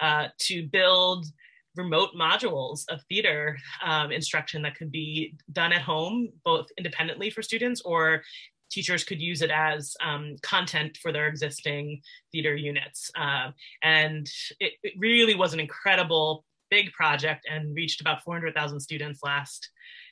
uh, 0.00 0.28
to 0.38 0.68
build 0.68 1.26
remote 1.74 2.10
modules 2.16 2.84
of 2.88 3.00
theater 3.08 3.58
um, 3.84 4.12
instruction 4.12 4.62
that 4.62 4.76
could 4.76 4.92
be 4.92 5.34
done 5.52 5.72
at 5.72 5.82
home, 5.82 6.28
both 6.44 6.66
independently 6.78 7.30
for 7.30 7.42
students 7.42 7.80
or 7.80 8.22
teachers 8.70 9.02
could 9.02 9.20
use 9.20 9.42
it 9.42 9.50
as 9.50 9.96
um, 10.02 10.36
content 10.42 10.96
for 11.02 11.10
their 11.12 11.26
existing 11.26 12.00
theater 12.30 12.54
units. 12.54 13.10
Uh, 13.16 13.50
and 13.82 14.30
it, 14.60 14.74
it, 14.82 14.92
really 14.98 15.34
was 15.34 15.52
an 15.52 15.60
incredible 15.60 16.44
big 16.70 16.92
project 16.92 17.46
and 17.50 17.74
reached 17.74 18.00
about 18.00 18.22
400,000 18.22 18.80
students 18.80 19.20
last 19.22 19.68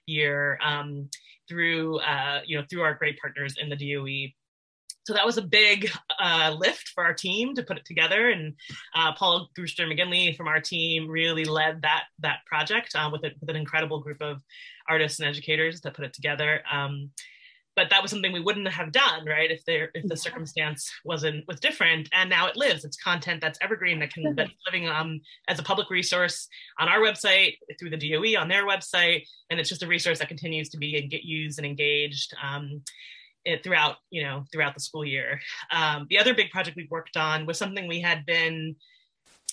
year. 0.07 0.59
Um, 0.65 1.09
through 1.51 1.99
uh, 1.99 2.41
you 2.47 2.57
know 2.57 2.65
through 2.71 2.83
our 2.83 2.95
great 2.95 3.19
partners 3.21 3.57
in 3.61 3.69
the 3.69 3.77
DOE. 3.77 4.33
So 5.05 5.15
that 5.15 5.27
was 5.27 5.39
a 5.39 5.43
big 5.43 5.91
uh, 6.21 6.55
lift 6.57 6.91
for 6.95 7.03
our 7.03 7.15
team 7.15 7.55
to 7.55 7.63
put 7.63 7.77
it 7.77 7.85
together, 7.85 8.31
and 8.31 8.55
uh, 8.95 9.13
Paul 9.15 9.49
Brewster 9.57 9.87
McGinley 9.87 10.37
from 10.37 10.47
our 10.47 10.61
team 10.61 11.09
really 11.09 11.45
led 11.45 11.83
that 11.83 12.05
that 12.21 12.39
project 12.47 12.93
uh, 12.95 13.11
with, 13.13 13.25
a, 13.25 13.31
with 13.41 13.51
an 13.51 13.57
incredible 13.57 14.01
group 14.01 14.23
of 14.23 14.41
artists 14.89 15.19
and 15.19 15.29
educators 15.29 15.81
that 15.81 15.95
put 15.95 16.05
it 16.05 16.13
together. 16.13 16.63
Um, 16.71 17.11
but 17.77 17.89
that 17.91 18.03
was 18.03 18.11
something 18.11 18.33
we 18.33 18.41
wouldn't 18.41 18.69
have 18.69 18.93
done 18.93 19.25
right 19.27 19.51
if 19.51 19.65
there 19.65 19.91
if 19.95 20.07
the 20.07 20.17
circumstance 20.17 20.91
wasn't 21.05 21.47
was 21.47 21.61
different. 21.61 22.09
And 22.13 22.29
now 22.29 22.47
it 22.47 22.57
lives. 22.57 22.85
It's 22.85 22.97
content 22.97 23.41
that's 23.41 23.59
evergreen 23.63 24.01
that 24.01 24.13
can 24.13 24.35
that's 24.35 24.51
living 24.67 24.89
um, 24.89 25.21
as 25.49 25.59
a 25.59 25.63
public 25.63 25.89
resource 25.91 26.49
on 26.79 26.89
our 26.89 26.99
website 26.99 27.57
through 27.79 27.91
the 27.91 27.97
doe 27.97 28.41
on 28.41 28.49
their 28.49 28.67
website. 28.67 29.25
And 29.51 29.61
it's 29.61 29.69
just 29.69 29.83
a 29.83 29.87
resource 29.87 30.19
that 30.19 30.29
continues 30.29 30.69
to 30.71 30.79
be 30.79 30.99
and 30.99 31.11
get 31.11 31.23
used 31.23 31.59
and 31.59 31.67
engaged 31.67 32.35
um, 32.43 32.83
it, 33.45 33.63
throughout 33.63 33.97
you 34.11 34.23
know 34.23 34.45
throughout 34.53 34.75
the 34.75 34.81
school 34.81 35.05
year. 35.05 35.41
Um, 35.71 36.07
the 36.11 36.19
other 36.19 36.35
big 36.35 36.51
project 36.51 36.77
we 36.77 36.89
worked 36.91 37.17
on 37.17 37.47
was 37.47 37.57
something 37.57 37.87
we 37.87 38.01
had 38.01 38.27
been 38.27 38.77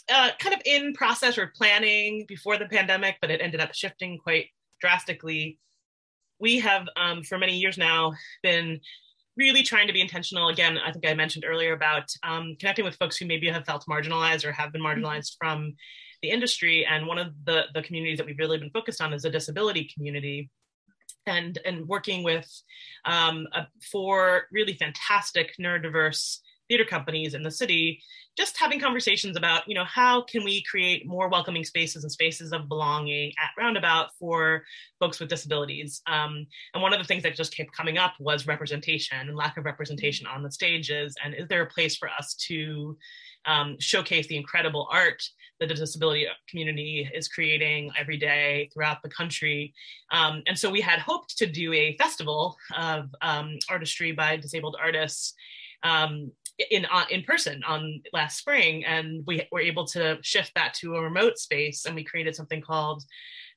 uh, 0.10 0.32
kind 0.40 0.56
of 0.56 0.62
in 0.66 0.94
process 0.94 1.38
or 1.38 1.52
planning 1.56 2.26
before 2.28 2.58
the 2.58 2.66
pandemic 2.66 3.18
but 3.20 3.30
it 3.30 3.42
ended 3.42 3.60
up 3.60 3.74
shifting 3.74 4.18
quite 4.18 4.46
drastically 4.80 5.60
we 6.40 6.60
have 6.60 6.88
um, 6.96 7.24
for 7.24 7.38
many 7.38 7.58
years 7.58 7.78
now 7.78 8.14
been 8.44 8.80
really 9.36 9.64
trying 9.64 9.88
to 9.88 9.94
be 9.94 10.02
intentional. 10.02 10.50
Again 10.50 10.78
i 10.78 10.92
think 10.92 11.06
i 11.08 11.14
mentioned 11.14 11.46
earlier 11.48 11.74
about 11.74 12.10
um, 12.24 12.56
connecting 12.60 12.86
with 12.86 12.96
folks 12.96 13.18
who 13.18 13.26
maybe 13.26 13.50
have 13.50 13.66
felt 13.66 13.86
marginalized 13.90 14.46
or 14.46 14.52
have 14.52 14.72
been 14.72 14.82
mm-hmm. 14.82 15.04
marginalized 15.04 15.36
from 15.40 15.74
the 16.22 16.30
industry. 16.30 16.86
And 16.86 17.08
one 17.08 17.18
of 17.18 17.34
the, 17.46 17.64
the 17.74 17.82
communities 17.82 18.18
that 18.18 18.26
we've 18.26 18.40
really 18.40 18.58
been 18.58 18.72
focused 18.72 19.02
on 19.02 19.14
is 19.14 19.22
the 19.22 19.30
disability 19.30 19.90
community. 19.94 20.50
And 21.26 21.60
and 21.66 21.86
working 21.88 22.24
with 22.24 22.50
um, 23.04 23.48
a, 23.54 23.68
four 23.92 24.44
really 24.50 24.76
fantastic 24.76 25.52
neurodiverse 25.60 26.38
theater 26.68 26.86
companies 26.86 27.34
in 27.34 27.44
the 27.44 27.52
city 27.52 28.02
just 28.38 28.58
having 28.58 28.80
conversations 28.80 29.36
about 29.36 29.68
you 29.68 29.74
know 29.74 29.86
how 29.86 30.22
can 30.22 30.44
we 30.44 30.64
create 30.64 31.08
more 31.08 31.30
welcoming 31.30 31.64
spaces 31.64 32.04
and 32.04 32.12
spaces 32.12 32.54
of 32.54 32.70
belonging 32.70 33.32
at 33.42 33.62
roundabout 33.62 34.10
for 34.20 34.64
folks 35.00 35.20
with 35.20 35.30
disabilities 35.30 36.02
um, 36.08 36.46
and 36.74 36.84
one 36.84 36.94
of 36.94 37.00
the 37.00 37.06
things 37.06 37.24
that 37.24 37.36
just 37.36 37.56
kept 37.56 37.72
coming 37.72 37.98
up 37.98 38.14
was 38.20 38.48
representation 38.48 39.18
and 39.18 39.36
lack 39.36 39.58
of 39.58 39.66
representation 39.66 40.28
on 40.28 40.44
the 40.44 40.52
stages 40.52 41.16
and 41.24 41.34
is 41.34 41.48
there 41.48 41.64
a 41.64 41.68
place 41.68 41.98
for 41.98 42.10
us 42.10 42.36
to 42.36 42.98
um, 43.46 43.78
showcase 43.80 44.28
the 44.28 44.38
incredible 44.38 44.88
art 44.92 45.24
that 45.60 45.70
the 45.70 45.74
disability 45.74 46.28
community 46.50 47.10
is 47.14 47.28
creating 47.28 47.92
every 47.98 48.18
day 48.18 48.70
throughout 48.74 49.02
the 49.02 49.10
country. 49.10 49.74
Um, 50.12 50.44
and 50.48 50.58
so 50.58 50.70
we 50.70 50.82
had 50.82 51.00
hoped 51.00 51.38
to 51.38 51.46
do 51.48 51.74
a 51.74 51.96
festival 51.98 52.58
of 52.78 53.10
um, 53.22 53.58
artistry 53.70 54.12
by 54.12 54.36
disabled 54.36 54.76
artists 54.80 55.34
um, 55.84 56.32
in 56.72 56.86
uh, 56.86 57.06
in 57.10 57.24
person 57.24 57.64
on 57.64 58.02
last 58.14 58.38
spring, 58.38 58.84
and 58.86 59.24
we 59.26 59.48
were 59.52 59.60
able 59.60 59.86
to 59.88 60.18
shift 60.22 60.52
that 60.56 60.74
to 60.76 60.96
a 60.96 61.02
remote 61.02 61.38
space, 61.38 61.86
and 61.86 61.96
we 61.96 62.04
created 62.04 62.36
something 62.36 62.62
called, 62.62 63.04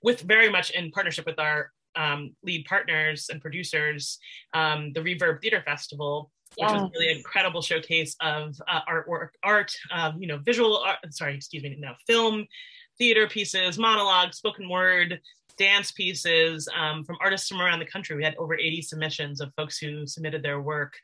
with 0.03 0.21
very 0.21 0.51
much 0.51 0.71
in 0.71 0.91
partnership 0.91 1.27
with 1.27 1.39
our 1.39 1.71
um, 1.97 2.35
lead 2.43 2.65
partners 2.67 3.29
and 3.31 3.41
producers, 3.41 4.19
um, 4.55 4.93
the 4.93 5.01
Reverb 5.01 5.41
Theater 5.41 5.63
Festival, 5.65 6.31
which 6.57 6.69
yes. 6.69 6.81
was 6.81 6.91
really 6.95 7.11
an 7.11 7.17
incredible 7.19 7.63
showcase 7.63 8.17
of 8.21 8.57
uh, 8.69 8.81
artwork, 8.89 9.31
art, 9.43 9.73
um, 9.93 10.21
you 10.21 10.27
know, 10.27 10.39
visual 10.39 10.79
art, 10.79 10.99
sorry, 11.11 11.35
excuse 11.35 11.63
me, 11.63 11.77
no, 11.79 11.95
film, 12.07 12.47
theater 12.99 13.27
pieces, 13.27 13.79
monologues, 13.79 14.37
spoken 14.37 14.69
word, 14.69 15.21
dance 15.57 15.93
pieces 15.93 16.69
um, 16.77 17.05
from 17.05 17.17
artists 17.21 17.49
from 17.49 17.61
around 17.61 17.79
the 17.79 17.87
country. 17.87 18.17
We 18.17 18.25
had 18.25 18.37
over 18.37 18.55
80 18.55 18.83
submissions 18.83 19.41
of 19.41 19.53
folks 19.57 19.79
who 19.79 20.07
submitted 20.07 20.43
their 20.43 20.61
work. 20.61 20.95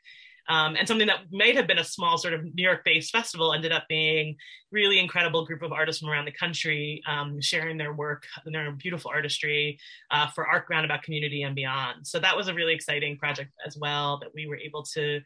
Um, 0.49 0.75
and 0.75 0.87
something 0.87 1.07
that 1.07 1.31
might 1.31 1.55
have 1.55 1.67
been 1.67 1.79
a 1.79 1.83
small 1.83 2.17
sort 2.17 2.33
of 2.33 2.43
New 2.43 2.63
York 2.63 2.83
based 2.85 3.11
festival 3.11 3.53
ended 3.53 3.71
up 3.71 3.85
being 3.89 4.35
really 4.71 4.99
incredible 4.99 5.45
group 5.45 5.61
of 5.61 5.71
artists 5.71 6.01
from 6.01 6.09
around 6.09 6.25
the 6.25 6.31
country 6.31 7.01
um, 7.07 7.41
sharing 7.41 7.77
their 7.77 7.93
work 7.93 8.25
and 8.45 8.55
their 8.55 8.71
beautiful 8.71 9.11
artistry 9.13 9.79
uh, 10.11 10.27
for 10.27 10.47
Art 10.47 10.65
Roundabout 10.69 11.03
community 11.03 11.43
and 11.43 11.55
beyond. 11.55 12.07
So 12.07 12.19
that 12.19 12.35
was 12.35 12.47
a 12.47 12.53
really 12.53 12.73
exciting 12.73 13.17
project 13.17 13.51
as 13.65 13.77
well 13.77 14.19
that 14.21 14.29
we 14.33 14.47
were 14.47 14.57
able 14.57 14.83
to, 14.93 15.21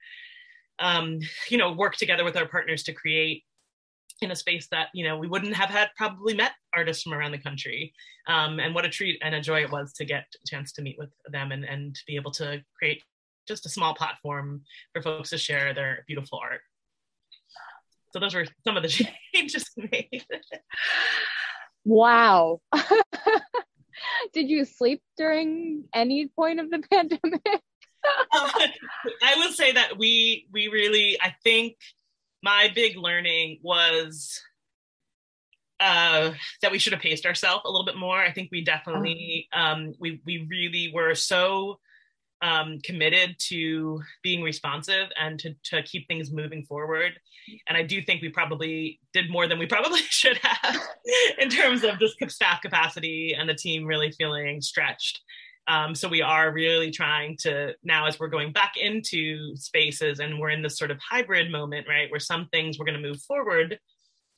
um, 0.80 1.20
you 1.50 1.58
know, 1.58 1.72
work 1.72 1.96
together 1.96 2.24
with 2.24 2.38
our 2.38 2.48
partners 2.48 2.84
to 2.84 2.94
create 2.94 3.44
in 4.22 4.32
a 4.32 4.36
space 4.36 4.68
that 4.70 4.90
you 4.94 5.04
know 5.04 5.18
we 5.18 5.28
wouldn't 5.28 5.56
have 5.56 5.70
had 5.70 5.90
probably 5.98 6.36
met 6.36 6.52
artists 6.76 7.04
from 7.04 7.14
around 7.14 7.32
the 7.32 7.38
country 7.38 7.92
um, 8.28 8.60
and 8.60 8.74
what 8.74 8.86
a 8.86 8.90
treat 8.90 9.20
and 9.24 9.34
a 9.34 9.42
joy 9.42 9.62
it 9.62 9.72
was 9.72 9.94
to 9.94 10.06
get 10.06 10.26
a 10.44 10.48
chance 10.48 10.72
to 10.72 10.82
meet 10.82 10.96
with 10.98 11.10
them 11.32 11.52
and, 11.52 11.66
and 11.66 11.96
to 11.96 12.02
be 12.06 12.16
able 12.16 12.32
to 12.32 12.64
create 12.78 13.02
just 13.48 13.66
a 13.66 13.70
small 13.70 13.94
platform 13.94 14.62
for 14.94 15.02
folks 15.02 15.30
to 15.30 15.38
share 15.38 15.74
their 15.74 16.04
beautiful 16.08 16.40
art 16.42 16.62
so 18.12 18.20
those 18.20 18.34
were 18.34 18.46
some 18.64 18.78
of 18.78 18.84
the 18.84 18.90
changes 19.36 19.70
made 19.78 20.26
wow 21.84 22.60
did 24.34 24.50
you 24.50 24.66
sleep 24.66 25.02
during 25.18 25.84
any 25.94 26.28
point 26.28 26.60
of 26.60 26.70
the 26.70 26.80
pandemic 26.92 27.42
i 29.24 29.36
would 29.38 29.54
say 29.54 29.72
that 29.72 29.98
we 29.98 30.48
we 30.52 30.68
really 30.68 31.20
i 31.22 31.36
think 31.44 31.76
my 32.44 32.72
big 32.74 32.98
learning 32.98 33.60
was 33.62 34.42
uh, 35.82 36.32
that 36.62 36.72
we 36.72 36.78
should 36.78 36.94
have 36.94 37.02
paced 37.02 37.26
ourselves 37.26 37.64
a 37.66 37.70
little 37.70 37.86
bit 37.86 37.98
more. 37.98 38.20
I 38.20 38.32
think 38.32 38.50
we 38.52 38.64
definitely 38.64 39.48
oh. 39.54 39.60
um, 39.60 39.94
we 40.00 40.22
we 40.26 40.46
really 40.50 40.92
were 40.94 41.16
so 41.16 41.80
um, 42.42 42.80
committed 42.84 43.36
to 43.38 44.02
being 44.24 44.42
responsive 44.42 45.10
and 45.20 45.40
to 45.40 45.54
to 45.66 45.84
keep 45.84 46.08
things 46.08 46.32
moving 46.32 46.64
forward. 46.64 47.20
And 47.68 47.78
I 47.78 47.84
do 47.84 48.02
think 48.02 48.22
we 48.22 48.30
probably 48.30 49.00
did 49.14 49.30
more 49.30 49.48
than 49.48 49.60
we 49.60 49.66
probably 49.66 50.00
should 50.10 50.38
have 50.38 50.82
in 51.40 51.50
terms 51.50 51.84
of 51.84 52.00
just 52.00 52.18
staff 52.30 52.62
capacity 52.62 53.36
and 53.38 53.48
the 53.48 53.54
team 53.54 53.86
really 53.86 54.12
feeling 54.12 54.62
stretched. 54.62 55.22
Um, 55.68 55.94
so 55.94 56.10
we 56.10 56.24
are 56.24 56.52
really 56.52 56.90
trying 56.90 57.38
to 57.42 57.74
now, 57.84 58.08
as 58.08 58.20
we're 58.20 58.28
going 58.28 58.52
back 58.52 58.74
into 58.78 59.56
spaces 59.56 60.20
and 60.20 60.40
we're 60.40 60.50
in 60.50 60.64
this 60.64 60.78
sort 60.78 60.92
of 60.92 61.00
hybrid 61.00 61.52
moment, 61.52 61.88
right, 61.88 62.10
where 62.10 62.20
some 62.20 62.48
things 62.52 62.80
we're 62.80 62.86
going 62.86 63.02
to 63.02 63.08
move 63.08 63.22
forward 63.22 63.80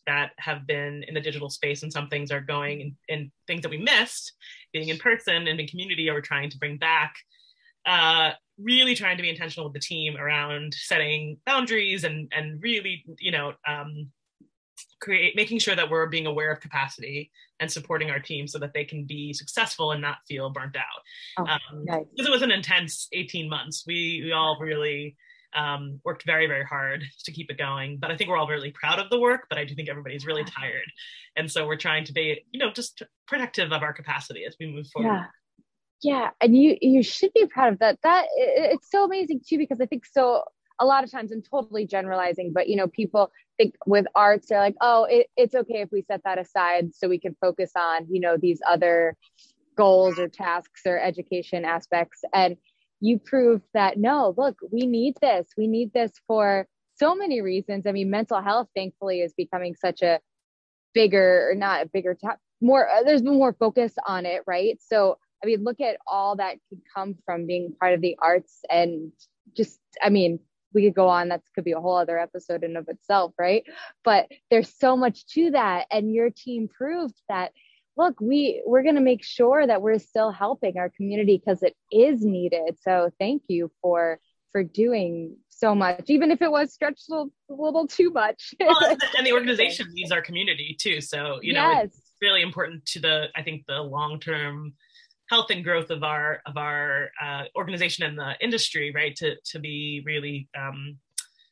that 0.05 0.31
have 0.37 0.67
been 0.67 1.03
in 1.07 1.13
the 1.13 1.21
digital 1.21 1.49
space 1.49 1.83
and 1.83 1.93
some 1.93 2.09
things 2.09 2.29
are 2.29 2.41
going 2.41 2.81
and, 2.81 2.95
in 3.07 3.31
things 3.47 3.61
that 3.61 3.71
we 3.71 3.77
missed 3.77 4.33
being 4.73 4.89
in 4.89 4.97
person 4.97 5.47
and 5.47 5.59
in 5.59 5.67
community 5.67 6.09
we're 6.11 6.19
trying 6.19 6.49
to 6.49 6.57
bring 6.57 6.77
back 6.77 7.15
uh, 7.85 8.31
really 8.57 8.95
trying 8.95 9.17
to 9.17 9.23
be 9.23 9.29
intentional 9.29 9.67
with 9.67 9.73
the 9.73 9.79
team 9.79 10.15
around 10.17 10.73
setting 10.73 11.37
boundaries 11.45 12.03
and 12.03 12.31
and 12.35 12.61
really 12.61 13.03
you 13.19 13.31
know 13.31 13.53
um, 13.67 14.09
create 15.01 15.35
making 15.35 15.59
sure 15.59 15.75
that 15.75 15.89
we're 15.89 16.07
being 16.07 16.27
aware 16.27 16.51
of 16.51 16.59
capacity 16.59 17.31
and 17.59 17.71
supporting 17.71 18.09
our 18.09 18.19
team 18.19 18.47
so 18.47 18.59
that 18.59 18.73
they 18.73 18.85
can 18.85 19.05
be 19.05 19.33
successful 19.33 19.91
and 19.91 20.01
not 20.01 20.17
feel 20.27 20.49
burnt 20.49 20.75
out. 20.75 20.83
Oh, 21.39 21.45
um, 21.45 21.85
nice. 21.85 22.05
because 22.11 22.27
it 22.27 22.31
was 22.31 22.41
an 22.41 22.51
intense 22.51 23.07
18 23.11 23.49
months. 23.49 23.83
We 23.85 24.21
we 24.23 24.31
all 24.31 24.57
really 24.59 25.15
um, 25.55 25.99
worked 26.03 26.25
very 26.25 26.47
very 26.47 26.63
hard 26.63 27.03
to 27.25 27.31
keep 27.31 27.51
it 27.51 27.59
going 27.59 27.97
but 27.97 28.09
i 28.09 28.17
think 28.17 28.27
we're 28.27 28.37
all 28.37 28.47
really 28.47 28.71
proud 28.71 28.97
of 28.97 29.11
the 29.11 29.19
work 29.19 29.45
but 29.49 29.59
i 29.59 29.63
do 29.63 29.75
think 29.75 29.87
everybody's 29.87 30.25
really 30.25 30.43
tired. 30.43 30.91
And 31.35 31.51
so 31.51 31.67
we're 31.67 31.77
trying 31.77 32.05
to 32.05 32.13
be 32.13 32.43
you 32.51 32.59
know 32.59 32.71
just 32.71 33.03
protective 33.27 33.71
of 33.71 33.83
our 33.83 33.93
capacity 33.93 34.45
as 34.45 34.55
we 34.59 34.71
move 34.71 34.87
forward. 34.87 35.13
Yeah 35.13 35.25
yeah 36.03 36.29
and 36.41 36.55
you 36.55 36.77
you 36.81 37.01
should 37.03 37.33
be 37.33 37.45
proud 37.47 37.73
of 37.73 37.79
that. 37.79 37.99
That 38.03 38.25
it's 38.37 38.89
so 38.91 39.03
amazing 39.03 39.41
too 39.47 39.57
because 39.57 39.79
i 39.81 39.85
think 39.85 40.05
so 40.05 40.43
a 40.79 40.85
lot 40.85 41.03
of 41.03 41.11
times 41.11 41.31
i'm 41.31 41.41
totally 41.41 41.85
generalizing 41.85 42.51
but 42.53 42.67
you 42.67 42.75
know 42.75 42.87
people 42.87 43.31
think 43.57 43.75
with 43.85 44.05
arts 44.15 44.47
they're 44.49 44.59
like 44.59 44.75
oh 44.81 45.05
it, 45.09 45.27
it's 45.37 45.55
okay 45.55 45.81
if 45.81 45.89
we 45.91 46.01
set 46.01 46.21
that 46.25 46.39
aside 46.39 46.93
so 46.93 47.07
we 47.07 47.19
can 47.19 47.35
focus 47.39 47.71
on 47.77 48.07
you 48.09 48.19
know 48.19 48.37
these 48.37 48.59
other 48.67 49.15
goals 49.75 50.19
or 50.19 50.27
tasks 50.27 50.81
or 50.85 50.99
education 50.99 51.65
aspects. 51.65 52.23
And 52.33 52.57
you 52.99 53.19
proved 53.19 53.63
that 53.73 53.97
no 53.97 54.33
look 54.37 54.57
we 54.71 54.85
need 54.85 55.15
this. 55.21 55.47
We 55.57 55.67
need 55.67 55.93
this 55.93 56.11
for 56.27 56.67
so 56.95 57.15
many 57.15 57.41
reasons. 57.41 57.85
I 57.85 57.91
mean 57.91 58.09
mental 58.09 58.41
health 58.41 58.69
thankfully 58.75 59.21
is 59.21 59.33
becoming 59.33 59.75
such 59.75 60.01
a 60.01 60.19
bigger 60.93 61.49
or 61.49 61.55
not 61.55 61.83
a 61.83 61.89
bigger 61.89 62.13
top 62.13 62.37
more 62.61 62.87
uh, 62.87 63.03
there's 63.03 63.23
been 63.23 63.37
more 63.37 63.53
focus 63.53 63.93
on 64.07 64.25
it 64.25 64.43
right? 64.47 64.79
So 64.81 65.17
i 65.43 65.45
mean 65.45 65.63
look 65.63 65.81
at 65.81 65.97
all 66.07 66.35
that 66.35 66.55
could 66.69 66.81
come 66.95 67.15
from 67.25 67.45
being 67.45 67.75
part 67.79 67.93
of 67.93 68.01
the 68.01 68.17
arts 68.21 68.61
and 68.69 69.11
just 69.55 69.79
i 70.01 70.09
mean 70.09 70.39
we 70.73 70.83
could 70.83 70.95
go 70.95 71.07
on 71.07 71.29
that 71.29 71.41
could 71.55 71.63
be 71.63 71.71
a 71.71 71.79
whole 71.79 71.95
other 71.95 72.17
episode 72.17 72.63
in 72.63 72.75
of 72.75 72.87
itself 72.89 73.33
right? 73.39 73.63
But 74.03 74.27
there's 74.49 74.73
so 74.77 74.97
much 74.97 75.25
to 75.27 75.51
that 75.51 75.85
and 75.91 76.13
your 76.13 76.29
team 76.29 76.67
proved 76.67 77.15
that 77.29 77.51
look 77.95 78.19
we 78.19 78.63
we're 78.65 78.83
going 78.83 78.95
to 78.95 79.01
make 79.01 79.23
sure 79.23 79.65
that 79.65 79.81
we're 79.81 79.99
still 79.99 80.31
helping 80.31 80.77
our 80.77 80.89
community 80.89 81.37
because 81.37 81.63
it 81.63 81.75
is 81.91 82.23
needed. 82.23 82.77
So 82.81 83.11
thank 83.19 83.43
you 83.47 83.71
for 83.81 84.19
for 84.51 84.63
doing 84.63 85.35
so 85.49 85.73
much 85.73 86.05
even 86.07 86.29
if 86.29 86.41
it 86.41 86.51
was 86.51 86.73
stretched 86.73 87.09
a 87.09 87.11
little, 87.11 87.31
a 87.49 87.53
little 87.53 87.87
too 87.87 88.11
much. 88.11 88.53
Well, 88.59 88.97
and 89.17 89.25
the 89.25 89.33
organization 89.33 89.87
needs 89.93 90.11
our 90.11 90.21
community 90.21 90.75
too. 90.79 91.01
So 91.01 91.39
you 91.41 91.53
know 91.53 91.71
yes. 91.71 91.85
it's 91.85 92.01
really 92.21 92.41
important 92.41 92.85
to 92.85 92.99
the 92.99 93.25
i 93.35 93.41
think 93.41 93.65
the 93.67 93.81
long 93.81 94.19
term 94.19 94.73
health 95.29 95.47
and 95.49 95.63
growth 95.63 95.89
of 95.89 96.03
our 96.03 96.41
of 96.45 96.57
our 96.57 97.09
uh, 97.21 97.43
organization 97.55 98.03
and 98.03 98.17
the 98.17 98.33
industry, 98.41 98.91
right? 98.93 99.15
To 99.17 99.35
to 99.51 99.59
be 99.59 100.03
really 100.05 100.47
um, 100.57 100.97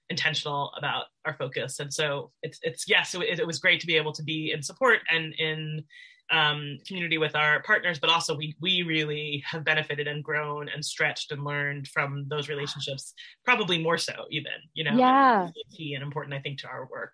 intentional 0.10 0.74
about 0.78 1.06
our 1.26 1.34
focus. 1.34 1.80
And 1.80 1.92
so 1.92 2.32
it's 2.44 2.60
it's 2.62 2.88
yes, 2.88 3.16
it, 3.16 3.40
it, 3.40 3.48
was 3.48 3.60
great 3.60 3.80
to 3.82 3.88
be 3.88 3.96
able 3.96 4.12
to 4.14 4.24
be 4.24 4.52
in 4.52 4.62
support 4.62 5.00
and 5.10 5.34
in 5.40 5.84
um, 6.32 6.78
community 6.88 7.18
with 7.18 7.36
our 7.36 7.62
partners, 7.64 8.00
but 8.00 8.10
also 8.10 8.36
we 8.36 8.56
we 8.62 8.84
really 8.84 9.44
have 9.50 9.64
benefited 9.64 10.08
and 10.08 10.24
grown 10.24 10.70
and 10.70 10.84
stretched 10.84 11.32
and 11.32 11.44
learned 11.44 11.88
from 11.88 12.26
those 12.30 12.50
relationships. 12.50 13.14
Probably 13.46 13.82
more 13.82 13.98
so, 13.98 14.14
even 14.30 14.52
you 14.74 14.84
know. 14.84 14.96
Yeah. 14.96 15.50
Key 15.76 15.96
and 15.96 16.04
important, 16.04 16.34
I 16.34 16.40
think, 16.40 16.60
to 16.60 16.68
our 16.68 16.88
work. 16.92 17.14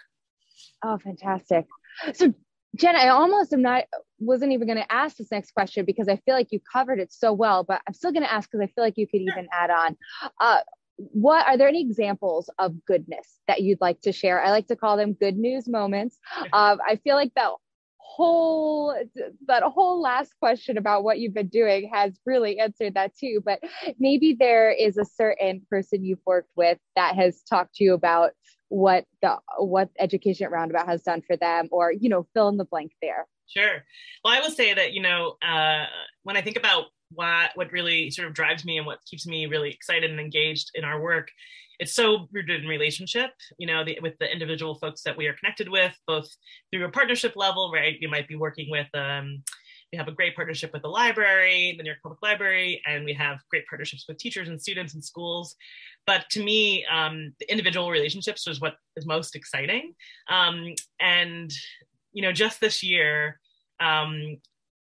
Oh, 0.84 0.98
fantastic. 0.98 1.66
So 2.14 2.34
Jen, 2.78 2.96
I 2.96 3.10
almost 3.10 3.54
am 3.54 3.62
not 3.62 3.86
wasn't 4.20 4.52
even 4.52 4.68
going 4.68 4.80
to 4.80 4.92
ask 4.92 5.18
this 5.18 5.32
next 5.32 5.52
question 5.52 5.86
because 5.86 6.08
I 6.08 6.18
feel 6.18 6.36
like 6.36 6.52
you 6.52 6.60
covered 6.72 7.00
it 7.00 7.12
so 7.12 7.34
well, 7.34 7.64
but 7.64 7.82
I'm 7.88 7.94
still 7.94 8.12
going 8.12 8.24
to 8.24 8.32
ask 8.32 8.50
because 8.50 8.64
I 8.64 8.72
feel 8.74 8.84
like 8.84 8.98
you 8.98 9.08
could 9.08 9.22
even 9.22 9.48
add 9.52 9.70
on. 9.70 9.98
Uh, 10.40 10.60
what 10.98 11.46
are 11.46 11.58
there 11.58 11.68
any 11.68 11.82
examples 11.82 12.50
of 12.58 12.84
goodness 12.86 13.40
that 13.48 13.62
you'd 13.62 13.82
like 13.82 14.02
to 14.02 14.12
share? 14.12 14.42
I 14.42 14.50
like 14.50 14.68
to 14.68 14.76
call 14.76 14.98
them 14.98 15.14
good 15.14 15.38
news 15.38 15.68
moments. 15.68 16.18
Uh, 16.54 16.78
I 16.86 16.96
feel 16.98 17.16
like 17.16 17.34
that 17.36 17.52
whole 17.98 18.96
that 19.48 19.64
whole 19.64 20.02
last 20.02 20.34
question 20.40 20.78
about 20.78 21.04
what 21.04 21.20
you've 21.20 21.34
been 21.34 21.50
doing 21.50 21.90
has 21.94 22.20
really 22.26 22.60
answered 22.60 22.96
that 22.96 23.16
too. 23.16 23.42
But 23.46 23.62
maybe 24.00 24.36
there 24.40 24.72
is 24.72 24.98
a 24.98 25.06
certain 25.06 25.62
person 25.70 26.04
you've 26.04 26.26
worked 26.26 26.52
with 26.56 26.80
that 26.96 27.16
has 27.16 27.44
talked 27.44 27.76
to 27.76 27.84
you 27.84 27.94
about 27.94 28.32
what 28.70 29.06
the 29.22 29.38
what 29.58 29.90
education 30.00 30.46
at 30.46 30.52
roundabout 30.52 30.88
has 30.88 31.02
done 31.04 31.22
for 31.26 31.38
them 31.38 31.68
or 31.72 31.92
you 31.92 32.10
know 32.10 32.28
fill 32.34 32.50
in 32.50 32.58
the 32.58 32.66
blank 32.66 32.92
there. 33.02 33.28
Sure. 33.48 33.84
Well 34.24 34.34
i 34.34 34.40
will 34.40 34.52
say 34.52 34.74
that 34.74 34.94
you 34.94 35.02
know 35.02 35.36
uh, 35.42 35.86
when 36.24 36.38
i 36.38 36.42
think 36.42 36.58
about 36.58 36.86
what 37.12 37.52
what 37.56 37.72
really 37.72 38.12
sort 38.12 38.28
of 38.28 38.34
drives 38.34 38.66
me 38.66 38.78
and 38.78 38.86
what 38.86 39.00
keeps 39.10 39.26
me 39.26 39.46
really 39.46 39.70
excited 39.70 40.12
and 40.12 40.20
engaged 40.20 40.72
in 40.76 40.84
our 40.84 41.02
work 41.02 41.30
it's 41.80 41.94
so 41.94 42.28
rooted 42.34 42.62
in 42.62 42.68
relationship 42.68 43.32
you 43.58 43.66
know 43.66 43.86
the, 43.86 43.98
with 44.02 44.18
the 44.20 44.30
individual 44.30 44.76
folks 44.76 45.04
that 45.04 45.16
we 45.16 45.28
are 45.28 45.34
connected 45.34 45.70
with 45.70 45.94
both 46.06 46.28
through 46.70 46.86
a 46.86 46.92
partnership 46.92 47.34
level 47.38 47.72
right? 47.74 47.96
You 48.02 48.10
might 48.10 48.28
be 48.28 48.36
working 48.36 48.70
with 48.70 48.88
um, 48.94 49.44
we 49.92 49.98
have 49.98 50.08
a 50.08 50.12
great 50.12 50.36
partnership 50.36 50.74
with 50.74 50.82
the 50.82 50.90
library, 50.90 51.74
the 51.78 51.84
New 51.84 51.90
York 51.90 52.00
Public 52.04 52.22
Library, 52.22 52.82
and 52.86 53.06
we 53.06 53.14
have 53.14 53.40
great 53.50 53.66
partnerships 53.68 54.06
with 54.08 54.18
teachers 54.18 54.50
and 54.50 54.62
students 54.62 54.94
and 54.94 55.04
schools. 55.04 55.56
But 56.06 56.30
to 56.32 56.44
me, 56.44 56.86
um, 56.92 57.34
the 57.40 57.50
individual 57.50 57.90
relationships 57.90 58.46
was 58.46 58.60
what 58.60 58.76
is 58.98 59.06
most 59.06 59.36
exciting. 59.36 59.94
Um, 60.30 60.74
and, 61.00 61.52
you 62.12 62.22
know, 62.22 62.34
just 62.34 62.60
this 62.60 62.84
year, 62.84 63.40
um, 63.80 64.38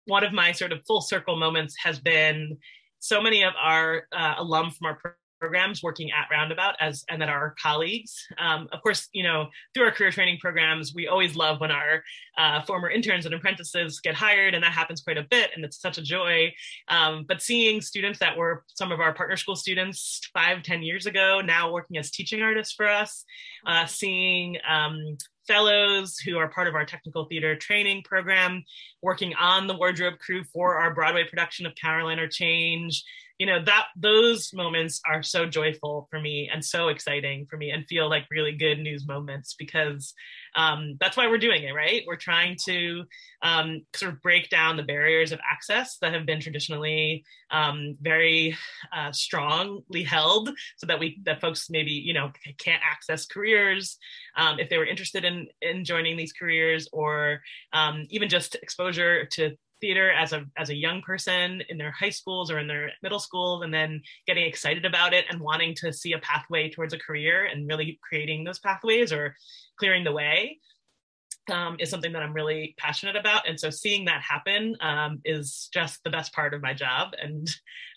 one 0.06 0.24
of 0.24 0.34
my 0.34 0.52
sort 0.52 0.74
of 0.74 0.84
full 0.86 1.02
circle 1.02 1.38
moments 1.38 1.76
has 1.84 2.00
been 2.00 2.58
so 3.00 3.22
many 3.22 3.44
of 3.44 3.54
our 3.62 4.04
uh, 4.12 4.36
alum 4.38 4.72
from 4.72 4.88
our 4.88 5.18
programs 5.40 5.82
working 5.82 6.12
at 6.12 6.28
Roundabout 6.32 6.76
as 6.80 7.04
and 7.10 7.22
that 7.22 7.30
our 7.30 7.56
colleagues. 7.62 8.28
Um, 8.38 8.68
of 8.72 8.82
course, 8.82 9.08
you 9.14 9.24
know, 9.24 9.48
through 9.74 9.86
our 9.86 9.92
career 9.92 10.12
training 10.12 10.40
programs, 10.40 10.94
we 10.94 11.08
always 11.08 11.36
love 11.36 11.60
when 11.60 11.72
our 11.72 12.04
uh, 12.38 12.62
former 12.62 12.90
interns 12.90 13.26
and 13.26 13.34
apprentices 13.34 14.00
get 14.00 14.16
hired, 14.16 14.54
and 14.54 14.64
that 14.64 14.72
happens 14.72 15.02
quite 15.02 15.18
a 15.18 15.24
bit, 15.24 15.52
and 15.56 15.66
it's 15.66 15.82
such 15.82 15.98
a 15.98 16.02
joy. 16.02 16.54
Um, 16.88 17.26
but 17.28 17.42
seeing 17.42 17.82
students 17.82 18.20
that 18.20 18.38
were 18.38 18.64
some 18.68 18.92
of 18.92 19.00
our 19.00 19.14
partner 19.14 19.38
school 19.38 19.56
students 19.56 20.22
five, 20.34 20.64
ten 20.64 20.84
years 20.84 21.06
ago 21.06 21.42
now 21.42 21.72
working 21.72 21.98
as 21.98 22.12
teaching 22.12 22.42
artists 22.42 22.74
for 22.74 22.88
us, 22.88 23.26
uh, 23.66 23.86
seeing 23.86 24.58
um, 24.68 25.18
fellows 25.48 26.20
who 26.20 26.38
are 26.38 26.48
part 26.48 26.68
of 26.68 26.76
our 26.76 26.86
technical 26.86 27.26
theater 27.26 27.56
training 27.56 28.04
program, 28.04 28.64
working 29.02 29.34
on 29.34 29.66
the 29.66 29.76
wardrobe 29.76 30.20
crew 30.20 30.44
for 30.44 30.76
our 30.76 30.94
Broadway 30.94 31.24
production 31.24 31.66
of 31.66 31.74
Caroline 31.76 32.20
or 32.20 32.28
Change, 32.28 33.04
you 33.40 33.46
know 33.46 33.64
that 33.64 33.88
those 33.96 34.54
moments 34.54 35.02
are 35.08 35.24
so 35.24 35.46
joyful 35.46 36.08
for 36.12 36.20
me 36.20 36.50
and 36.54 36.64
so 36.64 36.90
exciting 36.90 37.48
for 37.50 37.58
me 37.58 37.72
and 37.72 37.86
feel 37.88 38.10
like 38.10 38.26
really 38.30 38.52
good 38.52 38.80
news 38.80 39.08
moments 39.08 39.56
because 39.58 40.14
um, 40.56 40.98
that's 41.00 41.16
why 41.16 41.28
we're 41.28 41.38
doing 41.38 41.64
it 41.64 41.74
right? 41.74 42.04
We're 42.06 42.18
trying 42.18 42.58
to 42.66 43.06
um, 43.42 43.86
sort 43.96 44.12
of 44.14 44.22
break 44.22 44.50
down 44.50 44.76
the 44.76 44.84
barriers 44.84 45.32
of 45.32 45.40
access 45.50 45.98
that 46.02 46.14
have 46.14 46.26
been 46.26 46.42
traditionally 46.42 47.24
um, 47.52 47.96
very 48.02 48.58
uh, 48.96 49.12
strongly 49.12 50.04
held 50.04 50.50
so 50.78 50.88
that 50.88 51.00
we 51.00 51.20
that 51.24 51.42
folks 51.42 51.70
maybe 51.70 51.92
you 51.92 52.14
know 52.14 52.32
can't 52.58 52.82
access 52.86 53.26
careers 53.26 53.98
um, 54.36 54.60
if 54.60 54.70
they 54.70 54.78
were 54.78 54.86
interested 54.86 55.24
in 55.24 55.48
in 55.62 55.86
joining 55.86 56.18
these 56.18 56.34
careers 56.34 56.90
or 56.92 57.42
um, 57.72 58.06
even 58.10 58.28
just 58.28 58.56
exposure 58.56 59.26
to 59.26 59.56
theater 59.82 60.12
as 60.12 60.34
a 60.34 60.46
as 60.58 60.70
a 60.70 60.76
young 60.76 61.02
person 61.02 61.62
in 61.70 61.78
their 61.78 61.92
high 61.92 62.10
schools 62.10 62.52
or 62.52 62.60
in 62.60 62.68
their 62.68 62.92
middle 63.02 63.20
schools 63.20 63.64
and 63.64 63.74
then 63.74 64.02
getting 64.28 64.46
excited 64.46 64.86
about 64.86 65.14
it 65.14 65.26
and 65.30 65.40
wanting 65.40 65.76
to 65.76 65.94
see 65.94 66.14
a 66.14 66.20
pathway 66.20 66.70
towards 66.70 66.94
a 66.94 67.00
career 67.00 67.46
and 67.46 67.68
really 67.68 68.00
creating 68.02 68.44
those 68.44 68.60
pathways 68.60 69.12
or 69.12 69.36
clearing 69.78 70.04
the 70.04 70.12
way 70.12 70.60
um, 71.52 71.78
is 71.80 71.90
something 71.90 72.14
that 72.14 72.22
I'm 72.22 72.34
really 72.34 72.76
passionate 72.78 73.16
about. 73.16 73.48
And 73.48 73.60
so 73.60 73.70
seeing 73.70 74.06
that 74.06 74.22
happen 74.22 74.76
um, 74.82 75.20
is 75.26 75.70
just 75.74 76.04
the 76.04 76.10
best 76.10 76.34
part 76.34 76.54
of 76.54 76.62
my 76.62 76.74
job. 76.74 77.14
And 77.22 77.48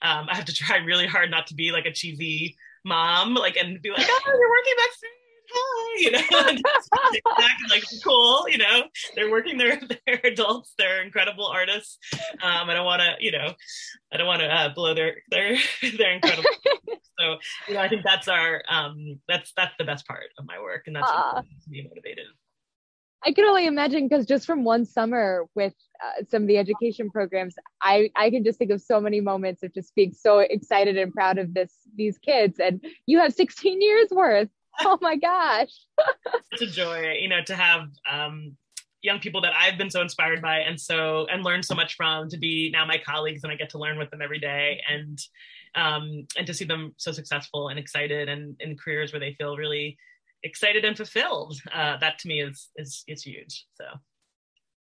um, 0.03 0.27
I 0.31 0.37
have 0.37 0.47
to 0.47 0.55
try 0.55 0.79
really 0.79 1.07
hard 1.07 1.31
not 1.31 1.47
to 1.49 1.55
be 1.55 1.73
like 1.73 1.87
a 1.87 1.92
cheesy 1.92 2.57
mom, 2.85 3.35
like, 3.35 3.57
and 3.57 3.81
be 3.83 3.90
like, 3.90 4.07
oh, 4.09 4.21
you're 4.27 4.51
working 4.51 4.75
backstage 4.79 5.21
hi, 5.52 6.00
you 6.00 6.10
know, 6.10 6.18
like 7.70 7.84
cool, 8.04 8.48
you 8.48 8.58
know, 8.58 8.84
they're 9.14 9.30
working, 9.30 9.58
they're 9.58 9.80
they're 10.06 10.20
adults, 10.24 10.74
they're 10.78 11.02
incredible 11.02 11.46
artists. 11.46 11.98
Um, 12.42 12.70
I 12.70 12.74
don't 12.74 12.84
want 12.84 13.02
to, 13.02 13.14
you 13.20 13.32
know, 13.32 13.54
I 14.12 14.16
don't 14.16 14.26
want 14.26 14.40
to 14.40 14.48
uh, 14.48 14.74
blow 14.74 14.94
their 14.94 15.16
their 15.30 15.56
their 15.98 16.12
incredible. 16.12 16.50
so 17.18 17.36
you 17.68 17.74
know, 17.74 17.80
I 17.80 17.88
think 17.88 18.02
that's 18.04 18.28
our 18.28 18.62
um, 18.68 19.20
that's 19.28 19.52
that's 19.56 19.74
the 19.78 19.84
best 19.84 20.06
part 20.06 20.24
of 20.38 20.46
my 20.46 20.60
work, 20.60 20.84
and 20.86 20.96
that's 20.96 21.08
uh, 21.08 21.32
what 21.32 21.44
makes 21.44 21.68
me 21.68 21.86
motivated. 21.88 22.26
I 23.24 23.32
can 23.32 23.44
only 23.44 23.66
imagine 23.66 24.08
because 24.08 24.26
just 24.26 24.46
from 24.46 24.64
one 24.64 24.84
summer 24.84 25.46
with 25.54 25.74
uh, 26.02 26.24
some 26.28 26.42
of 26.42 26.48
the 26.48 26.58
education 26.58 27.10
programs, 27.10 27.54
I 27.80 28.10
I 28.16 28.30
can 28.30 28.44
just 28.44 28.58
think 28.58 28.70
of 28.70 28.80
so 28.80 29.00
many 29.00 29.20
moments 29.20 29.62
of 29.62 29.72
just 29.72 29.94
being 29.94 30.12
so 30.12 30.40
excited 30.40 30.96
and 30.96 31.12
proud 31.12 31.38
of 31.38 31.54
this 31.54 31.72
these 31.96 32.18
kids. 32.18 32.58
And 32.58 32.84
you 33.06 33.20
have 33.20 33.32
16 33.32 33.80
years 33.80 34.08
worth. 34.10 34.48
oh 34.80 34.98
my 35.00 35.16
gosh. 35.16 35.72
Such 36.52 36.68
a 36.68 36.70
joy, 36.70 37.14
you 37.20 37.28
know, 37.28 37.42
to 37.46 37.54
have 37.54 37.88
um, 38.11 38.56
young 39.02 39.18
people 39.18 39.40
that 39.42 39.52
I've 39.58 39.76
been 39.76 39.90
so 39.90 40.00
inspired 40.00 40.40
by 40.40 40.61
and 40.61 40.80
so 40.80 41.26
and 41.30 41.44
learned 41.44 41.64
so 41.64 41.74
much 41.74 41.94
from 41.94 42.28
to 42.30 42.38
be 42.38 42.70
now 42.72 42.85
my 42.87 42.98
colleagues 42.98 43.42
and 43.42 43.52
I 43.52 43.56
get 43.56 43.70
to 43.70 43.78
learn 43.78 43.98
with 43.98 44.11
them 44.11 44.22
every 44.22 44.38
day 44.38 44.80
and 44.88 45.18
um, 45.74 46.26
and 46.37 46.46
to 46.46 46.54
see 46.54 46.64
them 46.64 46.94
so 46.96 47.12
successful 47.12 47.68
and 47.68 47.78
excited 47.78 48.28
and 48.28 48.56
in 48.61 48.76
careers 48.76 49.12
where 49.12 49.20
they 49.20 49.35
feel 49.35 49.56
really 49.56 49.96
excited 50.42 50.85
and 50.85 50.96
fulfilled. 50.96 51.56
Uh, 51.72 51.96
that 51.98 52.18
to 52.20 52.28
me 52.28 52.40
is 52.40 52.70
is 52.76 53.04
is 53.08 53.22
huge. 53.22 53.66
So. 53.72 53.85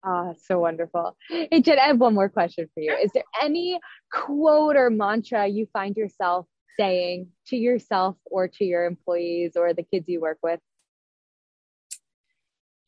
Oh, 0.04 0.34
so 0.46 0.58
wonderful. 0.58 1.16
Hey, 1.28 1.60
Jen, 1.60 1.78
I 1.78 1.86
have 1.86 2.00
one 2.00 2.14
more 2.14 2.28
question 2.28 2.68
for 2.74 2.80
you. 2.80 2.92
Is 2.92 3.12
there 3.14 3.22
any 3.40 3.78
quote 4.12 4.74
or 4.74 4.90
mantra 4.90 5.46
you 5.46 5.68
find 5.72 5.96
yourself 5.96 6.46
saying 6.78 7.28
to 7.48 7.56
yourself 7.56 8.16
or 8.24 8.48
to 8.48 8.64
your 8.64 8.84
employees 8.84 9.52
or 9.56 9.72
the 9.74 9.82
kids 9.82 10.08
you 10.08 10.20
work 10.20 10.38
with? 10.42 10.60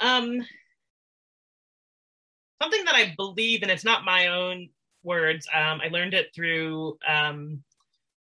Um, 0.00 0.44
something 2.60 2.84
that 2.84 2.94
I 2.94 3.14
believe, 3.16 3.62
and 3.62 3.70
it's 3.70 3.84
not 3.84 4.04
my 4.04 4.28
own 4.28 4.68
words. 5.02 5.46
Um, 5.54 5.80
I 5.82 5.88
learned 5.88 6.14
it 6.14 6.34
through 6.34 6.98
um, 7.06 7.62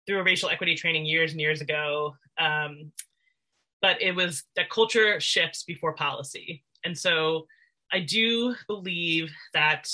through 0.05 0.19
a 0.19 0.23
racial 0.23 0.49
equity 0.49 0.75
training 0.75 1.05
years 1.05 1.31
and 1.31 1.41
years 1.41 1.61
ago. 1.61 2.15
Um, 2.39 2.91
but 3.81 4.01
it 4.01 4.15
was 4.15 4.43
that 4.55 4.69
culture 4.69 5.19
shifts 5.19 5.63
before 5.63 5.93
policy, 5.93 6.63
and 6.83 6.97
so 6.97 7.45
I 7.91 7.99
do 7.99 8.55
believe 8.67 9.31
that 9.53 9.89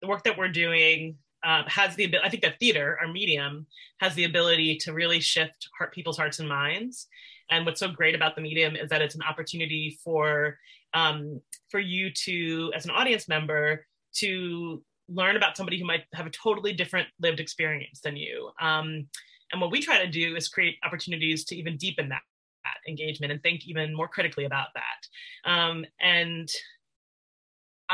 the 0.00 0.08
work 0.08 0.24
that 0.24 0.36
we're 0.36 0.48
doing 0.48 1.16
uh, 1.44 1.62
has 1.66 1.94
the 1.96 2.04
ability, 2.04 2.26
I 2.26 2.30
think 2.30 2.42
that 2.42 2.58
theater, 2.58 2.98
our 3.00 3.08
medium, 3.08 3.66
has 4.00 4.14
the 4.14 4.24
ability 4.24 4.76
to 4.78 4.92
really 4.92 5.20
shift 5.20 5.68
heart, 5.76 5.92
people's 5.92 6.16
hearts 6.16 6.38
and 6.38 6.48
minds. 6.48 7.08
And 7.50 7.66
what's 7.66 7.80
so 7.80 7.88
great 7.88 8.14
about 8.14 8.34
the 8.34 8.42
medium 8.42 8.76
is 8.76 8.88
that 8.90 9.02
it's 9.02 9.14
an 9.14 9.22
opportunity 9.22 9.98
for 10.02 10.58
um, 10.94 11.40
for 11.70 11.80
you 11.80 12.10
to, 12.24 12.72
as 12.74 12.84
an 12.84 12.90
audience 12.90 13.28
member, 13.28 13.86
to 14.14 14.82
learn 15.08 15.36
about 15.36 15.56
somebody 15.56 15.78
who 15.78 15.86
might 15.86 16.04
have 16.14 16.26
a 16.26 16.30
totally 16.30 16.72
different 16.72 17.08
lived 17.20 17.40
experience 17.40 18.00
than 18.00 18.16
you. 18.16 18.50
Um, 18.60 19.06
and 19.52 19.60
what 19.60 19.70
we 19.70 19.80
try 19.80 20.02
to 20.04 20.10
do 20.10 20.36
is 20.36 20.48
create 20.48 20.76
opportunities 20.84 21.44
to 21.46 21.56
even 21.56 21.76
deepen 21.76 22.08
that, 22.10 22.22
that 22.64 22.90
engagement 22.90 23.32
and 23.32 23.42
think 23.42 23.66
even 23.66 23.94
more 23.94 24.08
critically 24.08 24.44
about 24.44 24.68
that. 24.74 25.50
Um, 25.50 25.84
and 26.00 26.48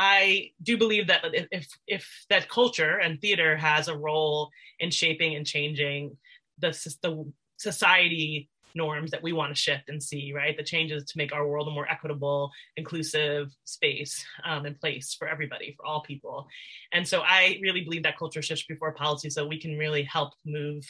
I 0.01 0.51
do 0.63 0.77
believe 0.77 1.07
that 1.07 1.25
if 1.51 1.67
if 1.85 2.25
that 2.29 2.47
culture 2.47 2.99
and 2.99 3.19
theater 3.19 3.57
has 3.57 3.89
a 3.89 3.97
role 3.97 4.49
in 4.79 4.91
shaping 4.91 5.35
and 5.35 5.45
changing 5.45 6.15
the 6.57 6.71
the 7.01 7.29
society 7.57 8.49
norms 8.73 9.11
that 9.11 9.21
we 9.21 9.33
want 9.33 9.53
to 9.53 9.61
shift 9.61 9.89
and 9.89 10.01
see, 10.01 10.31
right? 10.33 10.55
The 10.55 10.63
changes 10.63 11.03
to 11.03 11.17
make 11.17 11.33
our 11.33 11.45
world 11.45 11.67
a 11.67 11.71
more 11.71 11.89
equitable, 11.89 12.49
inclusive 12.77 13.51
space 13.65 14.23
um, 14.45 14.65
and 14.65 14.79
place 14.79 15.15
for 15.19 15.27
everybody, 15.27 15.73
for 15.75 15.85
all 15.85 16.01
people. 16.01 16.47
And 16.93 17.05
so 17.05 17.19
I 17.21 17.59
really 17.61 17.81
believe 17.81 18.03
that 18.03 18.17
culture 18.17 18.41
shifts 18.41 18.65
before 18.69 18.93
policy, 18.93 19.29
so 19.29 19.45
we 19.45 19.59
can 19.59 19.77
really 19.77 20.03
help 20.03 20.31
move 20.45 20.85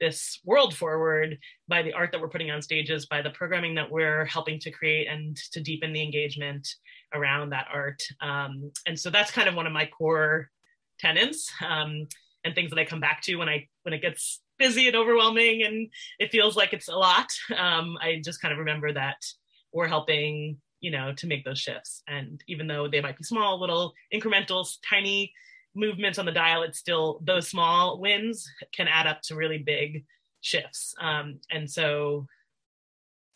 this 0.00 0.40
world 0.44 0.74
forward 0.74 1.38
by 1.68 1.82
the 1.82 1.92
art 1.92 2.12
that 2.12 2.20
we're 2.20 2.28
putting 2.28 2.50
on 2.50 2.62
stages, 2.62 3.06
by 3.06 3.20
the 3.20 3.30
programming 3.30 3.74
that 3.74 3.90
we're 3.90 4.24
helping 4.24 4.58
to 4.60 4.70
create 4.70 5.06
and 5.06 5.36
to 5.52 5.60
deepen 5.60 5.92
the 5.92 6.02
engagement 6.02 6.66
around 7.14 7.50
that 7.50 7.68
art. 7.72 8.02
Um, 8.20 8.72
and 8.86 8.98
so 8.98 9.10
that's 9.10 9.30
kind 9.30 9.48
of 9.48 9.54
one 9.54 9.66
of 9.66 9.72
my 9.72 9.86
core 9.86 10.50
tenants 10.98 11.50
um, 11.64 12.06
and 12.44 12.54
things 12.54 12.70
that 12.70 12.78
I 12.78 12.84
come 12.84 13.00
back 13.00 13.22
to 13.22 13.36
when 13.36 13.48
I 13.48 13.68
when 13.82 13.94
it 13.94 14.02
gets 14.02 14.40
busy 14.58 14.86
and 14.86 14.96
overwhelming 14.96 15.62
and 15.64 15.88
it 16.18 16.30
feels 16.30 16.56
like 16.56 16.72
it's 16.72 16.88
a 16.88 16.96
lot. 16.96 17.26
Um, 17.56 17.96
I 18.00 18.20
just 18.24 18.40
kind 18.40 18.52
of 18.52 18.58
remember 18.58 18.92
that 18.92 19.16
we're 19.72 19.88
helping 19.88 20.58
you 20.80 20.90
know 20.90 21.12
to 21.14 21.26
make 21.26 21.44
those 21.44 21.58
shifts 21.58 22.02
and 22.06 22.42
even 22.46 22.66
though 22.66 22.88
they 22.88 23.00
might 23.00 23.16
be 23.16 23.24
small 23.24 23.58
little 23.58 23.94
incremental 24.12 24.68
tiny 24.88 25.32
movements 25.74 26.18
on 26.18 26.26
the 26.26 26.32
dial, 26.32 26.62
it's 26.62 26.78
still 26.78 27.20
those 27.24 27.48
small 27.48 28.00
wins 28.00 28.48
can 28.72 28.88
add 28.88 29.06
up 29.06 29.20
to 29.22 29.34
really 29.34 29.58
big 29.58 30.04
shifts. 30.40 30.94
Um, 31.00 31.40
and 31.50 31.70
so 31.70 32.26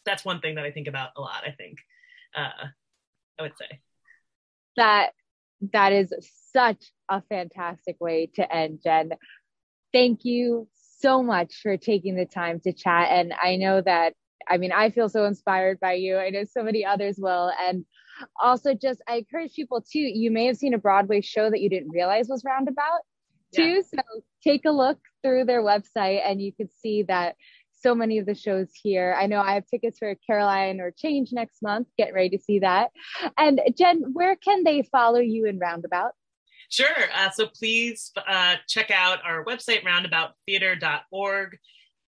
that's 0.05 0.25
one 0.25 0.41
thing 0.41 0.55
that 0.55 0.65
I 0.65 0.71
think 0.71 0.89
about 0.89 1.11
a 1.17 1.21
lot. 1.21 1.43
I 1.47 1.51
think 1.51 1.79
uh, 2.37 2.69
I 3.39 3.43
would 3.43 3.57
say 3.57 3.81
that 4.77 5.11
that 5.73 5.93
is 5.93 6.13
such 6.53 6.93
a 7.09 7.23
fantastic 7.23 7.97
way 8.01 8.31
to 8.35 8.55
end, 8.55 8.81
Jen. 8.83 9.11
Thank 9.93 10.25
you 10.25 10.69
so 11.01 11.23
much 11.23 11.61
for 11.63 11.77
taking 11.77 12.17
the 12.17 12.27
time 12.27 12.61
to 12.61 12.73
chat. 12.73 13.09
And 13.11 13.33
I 13.41 13.57
know 13.57 13.81
that 13.81 14.15
I 14.49 14.57
mean, 14.57 14.73
I 14.73 14.91
feel 14.91 15.09
so 15.09 15.27
inspired 15.27 15.79
by 15.79 15.95
you. 15.95 16.17
I 16.17 16.31
know 16.31 16.45
so 16.45 16.63
many 16.63 16.85
others 16.85 17.17
will. 17.19 17.53
And 17.61 17.85
also 18.41 18.75
just 18.75 19.03
I 19.07 19.17
encourage 19.17 19.53
people 19.55 19.83
too, 19.83 19.99
you 19.99 20.31
may 20.31 20.47
have 20.47 20.57
seen 20.57 20.75
a 20.75 20.79
Broadway 20.79 21.21
show 21.21 21.51
that 21.51 21.61
you 21.61 21.69
didn't 21.69 21.91
realize 21.91 22.29
was 22.29 22.45
roundabout 22.45 23.01
too. 23.55 23.83
So 23.83 24.01
take 24.43 24.65
a 24.65 24.71
look 24.71 24.99
through 25.23 25.45
their 25.45 25.63
website 25.63 26.23
and 26.25 26.41
you 26.41 26.53
could 26.53 26.71
see 26.81 27.05
that 27.05 27.37
so 27.81 27.95
many 27.95 28.19
of 28.19 28.27
the 28.27 28.35
shows 28.35 28.69
here. 28.83 29.17
I 29.19 29.27
know 29.27 29.41
I 29.41 29.55
have 29.55 29.67
tickets 29.67 29.99
for 29.99 30.15
Caroline 30.27 30.81
or 30.81 30.91
Change 30.91 31.33
next 31.33 31.63
month. 31.63 31.89
Get 31.97 32.15
ready 32.15 32.37
to 32.37 32.43
see 32.43 32.61
that. 32.61 32.91
And 33.37 33.61
Jen, 33.77 34.13
where 34.13 34.37
can 34.37 34.65
they 34.65 34.83
follow 34.83 35.21
you 35.21 35.47
in 35.47 35.59
Roundabout? 35.59 36.13
Sure. 36.71 36.87
Uh, 37.15 37.31
so 37.31 37.47
please 37.47 38.13
uh, 38.27 38.57
check 38.69 38.91
out 38.91 39.19
our 39.25 39.45
website, 39.45 39.85
roundabouttheater.org 39.85 41.57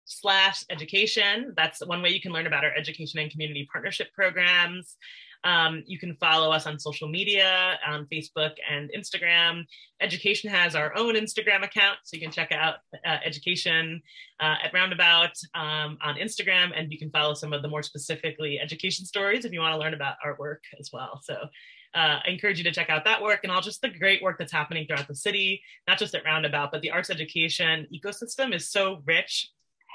slash 0.05 0.65
education. 0.71 1.55
That's 1.57 1.85
one 1.85 2.03
way 2.03 2.11
you 2.11 2.21
can 2.21 2.33
learn 2.33 2.47
about 2.47 2.65
our 2.65 2.73
education 2.75 3.21
and 3.21 3.31
community 3.31 3.67
partnership 3.71 4.13
programs. 4.13 4.97
Um, 5.45 5.83
you 5.87 5.99
can 5.99 6.17
follow 6.17 6.51
us 6.51 6.67
on 6.67 6.79
social 6.79 7.09
media 7.09 7.79
on 7.87 8.07
Facebook 8.13 8.53
and 8.71 8.91
Instagram. 8.97 9.65
Education 10.01 10.51
has 10.51 10.75
our 10.75 10.97
own 10.97 11.15
Instagram 11.15 11.63
account, 11.63 11.99
so 12.05 12.17
you 12.17 12.23
can 12.23 12.33
check 12.33 12.51
out 12.51 12.77
uh, 13.07 13.19
Education 13.25 14.03
uh, 14.41 14.57
at 14.65 14.73
Roundabout 14.73 15.37
um, 15.55 15.99
on 16.03 16.17
Instagram, 16.17 16.73
and 16.75 16.91
you 16.91 16.99
can 16.99 17.11
follow 17.11 17.35
some 17.35 17.53
of 17.53 17.63
the 17.63 17.69
more 17.69 17.83
specifically 17.83 18.59
education 18.59 19.05
stories 19.05 19.45
if 19.45 19.53
you 19.53 19.61
want 19.61 19.75
to 19.75 19.79
learn 19.79 19.95
about 19.95 20.17
our 20.25 20.37
work 20.39 20.63
as 20.81 20.91
well. 20.93 21.21
So 21.23 21.35
uh, 21.95 22.19
I 22.25 22.29
encourage 22.29 22.59
you 22.59 22.65
to 22.65 22.73
check 22.73 22.91
out 22.91 23.05
that 23.05 23.23
work 23.23 23.41
and 23.45 23.53
all 23.53 23.61
just 23.61 23.81
the 23.81 23.89
great 23.89 24.23
work 24.23 24.39
that's 24.39 24.53
happening 24.53 24.87
throughout 24.87 25.09
the 25.09 25.15
city, 25.15 25.63
not 25.87 25.99
just 25.99 26.15
at 26.15 26.25
Roundabout, 26.25 26.73
but 26.73 26.81
the 26.81 26.91
arts 26.91 27.11
education 27.11 27.87
ecosystem 27.95 28.55
is 28.55 28.71
so 28.71 29.03
rich 29.05 29.51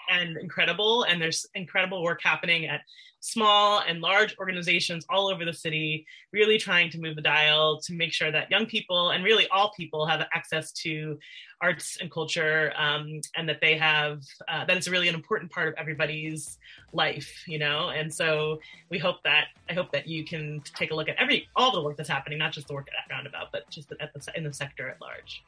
and 0.10 0.38
incredible. 0.38 1.04
And 1.04 1.22
there's 1.22 1.46
incredible 1.56 2.04
work 2.04 2.22
happening 2.24 2.66
at 2.66 2.82
small 3.22 3.82
and 3.88 4.02
large 4.02 4.36
organizations 4.40 5.06
all 5.10 5.30
over 5.30 5.44
the 5.44 5.54
city, 5.54 6.06
really 6.32 6.58
trying 6.58 6.90
to 6.92 7.00
move 7.00 7.16
the 7.16 7.22
dial 7.22 7.80
to 7.82 7.94
make 7.94 8.14
sure 8.14 8.32
that 8.32 8.50
young 8.50 8.66
people 8.66 9.12
and 9.12 9.24
really 9.24 9.48
all 9.50 9.74
people 9.76 10.06
have 10.06 10.26
access 10.34 10.72
to 10.72 11.18
arts 11.62 11.98
and 12.00 12.10
culture 12.10 12.72
um, 12.78 13.20
and 13.36 13.48
that 13.50 13.60
they 13.62 13.78
have 13.78 14.24
uh, 14.48 14.64
that 14.66 14.78
it's 14.78 14.88
really 14.88 15.10
an 15.10 15.16
important 15.16 15.52
part 15.52 15.68
of 15.68 15.74
everybody's 15.78 16.58
life 16.94 17.44
you 17.48 17.60
know 17.60 17.90
and 17.90 18.14
so 18.14 18.60
we 18.90 18.98
hope 18.98 19.22
that 19.24 19.48
i 19.70 19.74
hope 19.74 19.92
that 19.92 20.08
you 20.08 20.24
can 20.24 20.62
take 20.74 20.92
a 20.92 20.96
look 20.96 21.10
at 21.10 21.16
every 21.18 21.48
all 21.56 21.72
the 21.72 21.82
work 21.82 21.98
that's 21.98 22.10
happening 22.10 22.40
not 22.40 22.54
just 22.54 22.68
the 22.68 22.74
work 22.74 22.88
at 22.88 23.14
roundabout 23.14 23.48
but 23.52 23.70
just 23.70 23.92
at 24.00 24.14
the 24.14 24.38
in 24.38 24.44
the 24.44 24.54
sector 24.54 24.88
at 24.88 25.00
large 25.02 25.44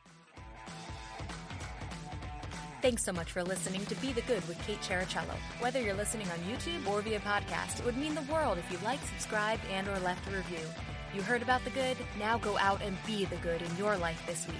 Thanks 2.82 3.04
so 3.04 3.14
much 3.14 3.32
for 3.32 3.44
listening 3.44 3.86
to 3.86 3.96
Be 3.98 4.12
the 4.12 4.24
Good 4.24 4.46
with 4.48 4.60
Kate 4.66 4.82
Chericello. 4.82 5.36
Whether 5.60 5.80
you're 5.80 5.94
listening 5.94 6.28
on 6.30 6.40
YouTube 6.52 6.88
or 6.88 7.02
via 7.02 7.20
podcast, 7.20 7.80
it 7.80 7.86
would 7.86 7.96
mean 7.96 8.16
the 8.16 8.24
world 8.24 8.58
if 8.58 8.72
you 8.72 8.80
liked, 8.84 9.06
subscribed, 9.06 9.62
and 9.72 9.88
or 9.88 10.00
left 10.00 10.28
a 10.28 10.36
review. 10.36 10.66
You 11.14 11.22
heard 11.22 11.44
about 11.44 11.64
the 11.64 11.70
good? 11.70 11.96
Now 12.18 12.40
go 12.40 12.58
out 12.58 12.82
and 12.82 12.98
be 13.06 13.26
the 13.26 13.36
good 13.38 13.62
in 13.62 13.78
your 13.78 13.98
life 13.98 14.24
this 14.26 14.48
week. 14.48 14.56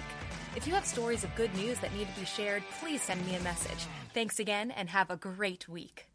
If 0.54 0.68
you 0.68 0.74
have 0.74 0.86
stories 0.86 1.24
of 1.24 1.34
good 1.34 1.52
news 1.56 1.80
that 1.80 1.92
need 1.94 2.06
to 2.14 2.20
be 2.20 2.24
shared, 2.24 2.62
please 2.78 3.02
send 3.02 3.26
me 3.26 3.34
a 3.34 3.40
message. 3.40 3.86
Thanks 4.14 4.38
again 4.38 4.70
and 4.70 4.88
have 4.90 5.10
a 5.10 5.16
great 5.16 5.68
week. 5.68 6.11